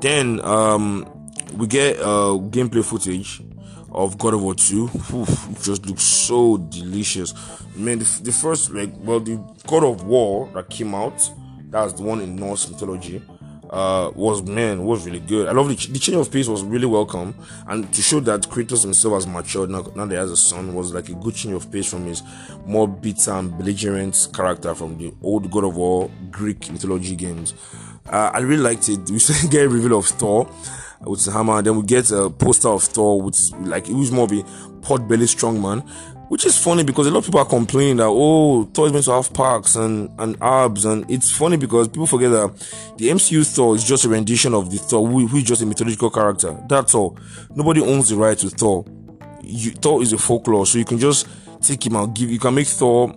Then 0.00 0.40
um, 0.40 1.06
we 1.54 1.66
get 1.66 1.98
uh, 2.00 2.38
gameplay 2.50 2.84
footage 2.84 3.42
of 3.92 4.18
God 4.18 4.34
of 4.34 4.42
War 4.42 4.54
2. 4.54 4.84
Oof, 5.14 5.50
it 5.50 5.62
just 5.62 5.86
looks 5.86 6.02
so 6.02 6.56
delicious. 6.56 7.34
Man, 7.76 7.98
the, 7.98 8.20
the 8.22 8.32
first 8.32 8.70
like 8.72 8.92
well 8.98 9.20
the 9.20 9.36
God 9.66 9.84
of 9.84 10.04
War 10.04 10.50
that 10.54 10.70
came 10.70 10.94
out, 10.94 11.30
that's 11.70 11.94
the 11.94 12.02
one 12.02 12.20
in 12.20 12.36
Norse 12.36 12.68
mythology 12.68 13.22
uh, 13.74 14.12
was 14.14 14.40
man 14.44 14.84
was 14.84 15.04
really 15.04 15.18
good. 15.18 15.48
I 15.48 15.52
love 15.52 15.68
the, 15.68 15.74
the 15.74 15.98
change 15.98 16.16
of 16.16 16.30
pace 16.30 16.46
was 16.46 16.62
really 16.62 16.86
welcome, 16.86 17.34
and 17.66 17.92
to 17.92 18.02
show 18.02 18.20
that 18.20 18.42
Kratos 18.42 18.84
himself 18.84 19.14
has 19.14 19.26
matured 19.26 19.68
now, 19.68 19.82
now 19.96 20.06
that 20.06 20.14
he 20.14 20.16
has 20.16 20.30
a 20.30 20.36
son 20.36 20.74
was 20.74 20.94
like 20.94 21.08
a 21.08 21.14
good 21.14 21.34
change 21.34 21.54
of 21.54 21.70
pace 21.72 21.90
from 21.90 22.06
his 22.06 22.22
more 22.64 22.86
bitter 22.86 23.32
and 23.32 23.56
belligerent 23.58 24.28
character 24.32 24.76
from 24.76 24.96
the 24.96 25.12
old 25.22 25.50
God 25.50 25.64
of 25.64 25.76
War 25.76 26.08
Greek 26.30 26.70
mythology 26.70 27.16
games. 27.16 27.54
Uh, 28.08 28.30
I 28.32 28.38
really 28.40 28.62
liked 28.62 28.88
it. 28.88 29.10
We 29.10 29.18
get 29.50 29.64
a 29.64 29.68
reveal 29.68 29.98
of 29.98 30.06
Thor 30.06 30.48
with 31.00 31.24
the 31.24 31.32
hammer, 31.32 31.60
then 31.60 31.76
we 31.76 31.82
get 31.82 32.12
a 32.12 32.30
poster 32.30 32.68
of 32.68 32.84
Thor, 32.84 33.20
which 33.20 33.34
is 33.34 33.52
like 33.58 33.88
it 33.88 33.94
was 33.94 34.12
more 34.12 34.24
of 34.26 34.32
a 34.32 34.44
pot 34.82 35.08
belly 35.08 35.26
strong 35.26 35.60
man. 35.60 35.82
Which 36.34 36.46
is 36.46 36.58
funny 36.58 36.82
because 36.82 37.06
a 37.06 37.12
lot 37.12 37.18
of 37.18 37.26
people 37.26 37.38
are 37.38 37.46
complaining 37.46 37.98
that 37.98 38.08
oh 38.08 38.64
Thor 38.64 38.88
is 38.88 38.92
meant 38.92 39.04
to 39.04 39.12
have 39.12 39.32
parks 39.32 39.76
and, 39.76 40.10
and 40.18 40.36
abs 40.42 40.84
and 40.84 41.08
it's 41.08 41.30
funny 41.30 41.56
because 41.56 41.86
people 41.86 42.08
forget 42.08 42.32
that 42.32 42.52
the 42.96 43.10
MCU 43.10 43.46
Thor 43.46 43.76
is 43.76 43.84
just 43.84 44.04
a 44.04 44.08
rendition 44.08 44.52
of 44.52 44.68
the 44.68 44.78
Thor 44.78 45.06
who, 45.06 45.36
is 45.36 45.44
just 45.44 45.62
a 45.62 45.66
mythological 45.66 46.10
character. 46.10 46.60
That's 46.68 46.92
all. 46.92 47.16
Nobody 47.54 47.82
owns 47.82 48.08
the 48.08 48.16
right 48.16 48.36
to 48.38 48.50
Thor. 48.50 48.84
You, 49.44 49.70
Thor 49.70 50.02
is 50.02 50.12
a 50.12 50.18
folklore, 50.18 50.66
so 50.66 50.76
you 50.76 50.84
can 50.84 50.98
just 50.98 51.28
take 51.62 51.86
him 51.86 51.94
out, 51.94 52.14
give 52.14 52.28
you 52.28 52.40
can 52.40 52.56
make 52.56 52.66
Thor, 52.66 53.14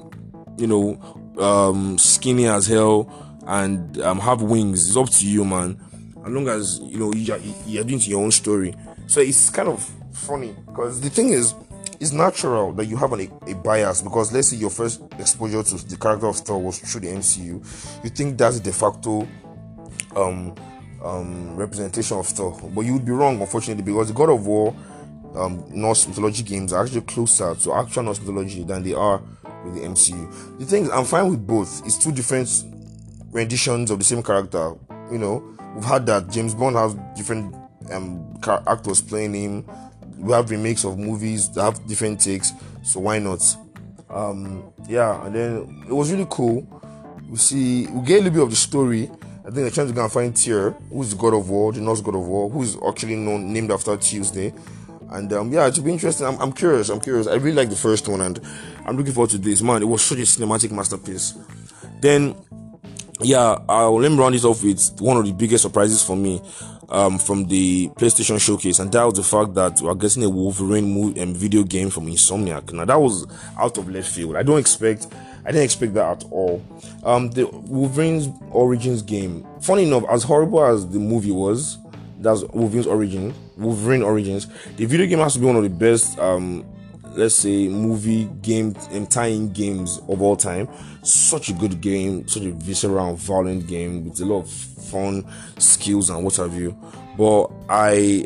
you 0.60 0.67
know, 0.67 1.34
um, 1.39 1.97
skinny 1.97 2.45
as 2.45 2.67
hell 2.67 3.12
and 3.47 3.99
um, 4.01 4.19
have 4.19 4.43
wings. 4.43 4.88
It's 4.88 4.95
up 4.95 5.10
to 5.10 5.27
you, 5.27 5.43
man. 5.43 5.82
As 6.23 6.32
long 6.32 6.47
as 6.49 6.80
you 6.84 6.99
know 6.99 7.12
you're, 7.13 7.39
you're 7.65 7.84
doing 7.84 7.99
your 8.01 8.21
own 8.21 8.30
story. 8.30 8.75
So 9.08 9.21
it's 9.21 9.49
kind 9.49 9.69
of 9.69 9.84
funny 10.13 10.56
because 10.67 11.01
the 11.01 11.10
thing 11.10 11.30
is 11.30 11.56
it's 11.99 12.12
natural 12.12 12.73
that 12.73 12.86
you 12.86 12.95
have 12.97 13.13
an, 13.13 13.31
a, 13.47 13.53
bias 13.55 14.01
because 14.01 14.31
let's 14.31 14.49
say 14.49 14.57
your 14.57 14.69
first 14.69 15.01
exposure 15.19 15.63
to 15.63 15.88
the 15.88 15.97
character 15.97 16.27
of 16.27 16.38
Thor 16.38 16.62
was 16.62 16.79
through 16.79 17.01
the 17.01 17.07
MCU, 17.07 18.03
you 18.03 18.10
think 18.10 18.38
that's 18.38 18.60
de 18.60 18.71
facto 18.71 19.27
um, 20.15 20.53
um, 21.03 21.55
representation 21.55 22.17
of 22.17 22.27
Thor, 22.27 22.60
but 22.73 22.81
you 22.81 22.93
would 22.93 23.05
be 23.05 23.12
wrong, 23.12 23.39
unfortunately, 23.39 23.83
because 23.83 24.07
the 24.10 24.13
God 24.13 24.29
of 24.29 24.45
War 24.45 24.75
um, 25.36 25.63
Norse 25.69 26.07
mythology 26.07 26.43
games 26.43 26.73
are 26.73 26.83
actually 26.83 27.01
closer 27.01 27.55
to 27.55 27.73
actual 27.73 28.03
Norse 28.03 28.19
mythology 28.19 28.63
than 28.63 28.83
they 28.83 28.93
are 28.93 29.21
with 29.63 29.75
the 29.75 29.81
MCU. 29.81 30.60
The 30.60 30.65
thing 30.65 30.83
is, 30.83 30.89
I'm 30.89 31.05
fine 31.05 31.29
with 31.29 31.45
both. 31.45 31.86
It's 31.86 31.97
two 31.97 32.12
different 32.12 32.49
renditions 33.31 33.91
of 33.91 33.99
the 33.99 34.05
same 34.05 34.23
character. 34.23 34.73
You 35.12 35.17
know, 35.17 35.57
we've 35.75 35.83
had 35.83 36.05
that 36.07 36.29
James 36.29 36.55
Bond 36.55 36.75
has 36.75 36.95
different 37.15 37.55
um, 37.91 38.39
actors 38.67 39.01
playing 39.01 39.33
him 39.33 39.69
we 40.17 40.34
have 40.34 40.49
remakes 40.49 40.84
of 40.84 40.97
movies 40.97 41.49
that 41.51 41.63
have 41.63 41.88
different 41.88 42.19
takes, 42.19 42.53
so 42.84 42.99
why 42.99 43.19
not? 43.19 43.43
Um, 44.10 44.71
yeah, 44.88 45.25
and 45.25 45.36
then 45.36 45.86
it 45.88 45.93
was 45.93 46.12
really 46.12 46.27
cool. 46.30 46.67
We 47.30 47.38
see 47.38 47.88
we 47.88 48.06
get 48.06 48.19
a 48.19 48.23
little 48.23 48.32
bit 48.32 48.43
of 48.43 48.49
the 48.49 48.56
story. 48.56 49.10
I 49.39 49.49
think 49.49 49.56
they're 49.56 49.69
trying 49.69 49.88
to 49.88 49.93
go 49.93 50.03
and 50.03 50.12
find 50.12 50.36
Tyr, 50.36 50.71
who's 50.91 51.12
the 51.12 51.15
god 51.17 51.34
of 51.34 51.49
war, 51.49 51.71
the 51.71 51.80
Norse 51.80 52.01
god 52.01 52.15
of 52.15 52.27
war, 52.27 52.49
who's 52.49 52.77
actually 52.86 53.15
known 53.15 53.53
named 53.53 53.71
after 53.71 53.95
Tuesday. 53.95 54.53
And 55.10 55.32
um, 55.32 55.53
yeah, 55.53 55.67
it 55.67 55.75
should 55.75 55.86
be 55.86 55.93
interesting. 55.93 56.27
I'm, 56.27 56.38
I'm 56.39 56.51
curious. 56.51 56.89
I'm 56.89 56.99
curious. 56.99 57.27
I 57.27 57.36
really 57.36 57.53
like 57.53 57.69
the 57.69 57.75
first 57.75 58.08
one, 58.08 58.21
and 58.21 58.39
I'm 58.86 58.97
looking 58.97 59.13
forward 59.13 59.30
to 59.32 59.38
this. 59.38 59.62
Man, 59.62 59.82
it 59.82 59.86
was 59.86 60.01
such 60.01 60.17
a 60.17 60.21
cinematic 60.21 60.71
masterpiece. 60.71 61.34
Then, 62.01 62.36
yeah, 63.21 63.60
I'll 63.67 63.99
let 63.99 64.12
me 64.12 64.17
round 64.17 64.36
this 64.36 64.45
off 64.45 64.63
with 64.63 64.99
one 64.99 65.17
of 65.17 65.25
the 65.25 65.32
biggest 65.32 65.63
surprises 65.63 66.03
for 66.03 66.15
me 66.15 66.41
um, 66.89 67.17
from 67.17 67.45
the 67.47 67.89
PlayStation 67.89 68.39
Showcase, 68.39 68.80
and 68.80 68.91
that 68.91 69.03
was 69.03 69.15
the 69.15 69.23
fact 69.23 69.53
that 69.56 69.82
we're 69.82 69.95
getting 69.95 70.23
a 70.23 70.30
Wolverine 70.30 70.86
movie, 70.86 71.21
um, 71.21 71.34
video 71.34 71.63
game 71.63 71.89
from 71.89 72.08
Insomniac. 72.08 72.71
Now 72.73 72.86
that 72.86 72.99
was 72.99 73.25
out 73.58 73.77
of 73.77 73.89
left 73.89 74.10
field. 74.10 74.36
I 74.36 74.43
don't 74.43 74.60
expect, 74.60 75.08
I 75.45 75.51
didn't 75.51 75.65
expect 75.65 75.93
that 75.95 76.23
at 76.23 76.32
all. 76.32 76.63
Um, 77.03 77.30
the 77.32 77.47
Wolverine's 77.47 78.30
Origins 78.51 79.01
game. 79.01 79.45
Funny 79.62 79.84
enough, 79.84 80.03
as 80.10 80.23
horrible 80.23 80.63
as 80.63 80.88
the 80.88 80.99
movie 80.99 81.32
was, 81.32 81.77
that's 82.19 82.43
Wolverine's 82.53 82.88
Origin, 82.88 83.34
Wolverine 83.58 84.03
Origins. 84.03 84.47
The 84.75 84.86
video 84.86 85.08
game 85.08 85.19
has 85.19 85.34
to 85.34 85.39
be 85.39 85.45
one 85.45 85.56
of 85.56 85.63
the 85.63 85.69
best 85.69 86.17
um, 86.19 86.65
let's 87.17 87.36
say 87.36 87.67
movie 87.67 88.25
game 88.41 88.75
and 88.91 89.10
tying 89.10 89.51
games 89.51 89.99
of 90.08 90.21
all 90.21 90.36
time. 90.36 90.69
Such 91.03 91.49
a 91.49 91.53
good 91.53 91.82
game 91.82 92.27
such 92.27 92.43
a 92.43 92.51
visceral 92.51 93.10
and 93.10 93.17
violent 93.17 93.67
game 93.67 94.06
with 94.06 94.19
a 94.21 94.25
lot 94.25 94.41
of 94.41 94.49
fun 94.49 95.25
skills 95.58 96.10
and 96.10 96.23
what 96.23 96.36
have 96.38 96.53
you. 96.56 96.77
But 97.17 97.51
i 97.69 98.25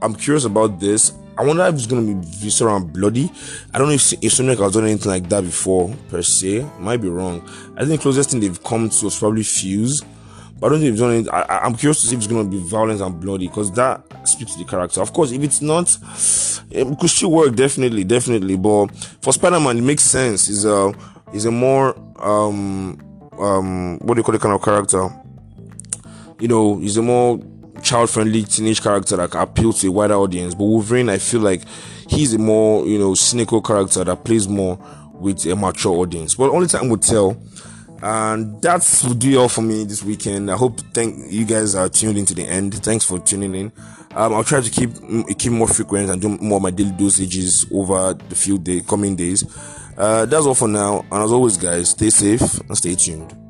i'm 0.00 0.14
curious 0.14 0.44
about 0.44 0.80
this. 0.80 1.12
I 1.36 1.44
wonder 1.44 1.64
if 1.66 1.74
it's 1.74 1.86
gonna 1.86 2.02
be 2.02 2.14
visceral 2.26 2.76
and 2.76 2.92
bloody. 2.92 3.30
I 3.72 3.78
don't 3.78 3.88
know 3.88 3.94
if, 3.94 4.12
if 4.22 4.32
Sonic 4.32 4.58
has 4.58 4.72
done 4.72 4.84
anything 4.84 5.10
like 5.10 5.28
that 5.28 5.42
before 5.42 5.94
per 6.08 6.22
se. 6.22 6.66
Might 6.78 7.00
be 7.00 7.08
wrong. 7.08 7.42
I 7.76 7.84
think 7.84 7.90
the 7.90 7.98
closest 7.98 8.30
thing 8.30 8.40
they've 8.40 8.62
come 8.64 8.88
to 8.88 9.06
is 9.06 9.18
probably 9.18 9.44
fuse 9.44 10.02
But 10.60 10.66
I 10.66 10.70
don't 10.70 10.80
think 10.80 10.92
it's 10.92 11.00
going. 11.00 11.28
I, 11.30 11.60
I'm 11.62 11.76
curious 11.76 12.00
to 12.00 12.08
see 12.08 12.14
if 12.14 12.20
it's 12.20 12.26
going 12.26 12.50
to 12.50 12.50
be 12.50 12.62
violent 12.68 13.00
and 13.00 13.20
bloody 13.20 13.46
because 13.46 13.70
that 13.72 14.02
speaks 14.26 14.52
to 14.54 14.58
the 14.58 14.64
character. 14.64 15.00
Of 15.00 15.12
course, 15.12 15.30
if 15.30 15.42
it's 15.42 15.62
not, 15.62 15.96
it 16.70 16.98
could 16.98 17.10
still 17.10 17.30
work 17.30 17.54
definitely, 17.54 18.04
definitely. 18.04 18.56
But 18.56 18.88
for 19.22 19.32
Spider-Man, 19.32 19.78
it 19.78 19.82
makes 19.82 20.02
sense. 20.02 20.46
He's 20.48 20.64
a 20.64 20.92
he's 21.32 21.44
a 21.44 21.50
more 21.52 21.96
um 22.18 22.98
um 23.38 23.98
what 24.00 24.14
do 24.14 24.20
you 24.20 24.24
call 24.24 24.32
the 24.32 24.38
kind 24.40 24.54
of 24.54 24.62
character? 24.62 25.08
You 26.40 26.48
know, 26.48 26.78
he's 26.78 26.96
a 26.96 27.02
more 27.02 27.40
child-friendly 27.82 28.42
teenage 28.44 28.82
character 28.82 29.16
that 29.16 29.30
can 29.30 29.40
appeal 29.40 29.72
to 29.72 29.86
a 29.86 29.92
wider 29.92 30.14
audience. 30.14 30.54
But 30.54 30.64
Wolverine, 30.64 31.08
I 31.08 31.18
feel 31.18 31.40
like 31.40 31.62
he's 32.08 32.34
a 32.34 32.38
more 32.38 32.84
you 32.84 32.98
know 32.98 33.14
cynical 33.14 33.62
character 33.62 34.02
that 34.02 34.24
plays 34.24 34.48
more 34.48 34.76
with 35.14 35.46
a 35.46 35.54
mature 35.54 35.94
audience. 35.94 36.34
But 36.34 36.50
only 36.50 36.66
time 36.66 36.88
will 36.88 36.98
tell. 36.98 37.40
And 38.02 38.60
that's 38.62 39.04
will 39.04 39.14
do 39.14 39.40
all 39.40 39.48
for 39.48 39.62
me 39.62 39.84
this 39.84 40.02
weekend. 40.02 40.50
I 40.50 40.56
hope 40.56 40.80
thank 40.94 41.32
you 41.32 41.44
guys 41.44 41.74
are 41.74 41.88
tuned 41.88 42.18
in 42.18 42.24
to 42.26 42.34
the 42.34 42.44
end. 42.44 42.74
Thanks 42.84 43.04
for 43.04 43.18
tuning 43.18 43.54
in. 43.54 43.72
Um, 44.14 44.34
I'll 44.34 44.44
try 44.44 44.60
to 44.60 44.70
keep 44.70 44.90
keep 45.38 45.52
more 45.52 45.68
frequent 45.68 46.10
and 46.10 46.20
do 46.20 46.28
more 46.38 46.60
my 46.60 46.70
daily 46.70 46.92
dosages 46.92 47.70
over 47.72 48.14
the 48.14 48.34
few 48.34 48.58
day 48.58 48.80
coming 48.80 49.16
days. 49.16 49.44
Uh, 49.96 50.26
that's 50.26 50.46
all 50.46 50.54
for 50.54 50.68
now. 50.68 51.04
And 51.10 51.24
as 51.24 51.32
always, 51.32 51.56
guys, 51.56 51.90
stay 51.90 52.10
safe 52.10 52.60
and 52.60 52.76
stay 52.76 52.94
tuned. 52.94 53.47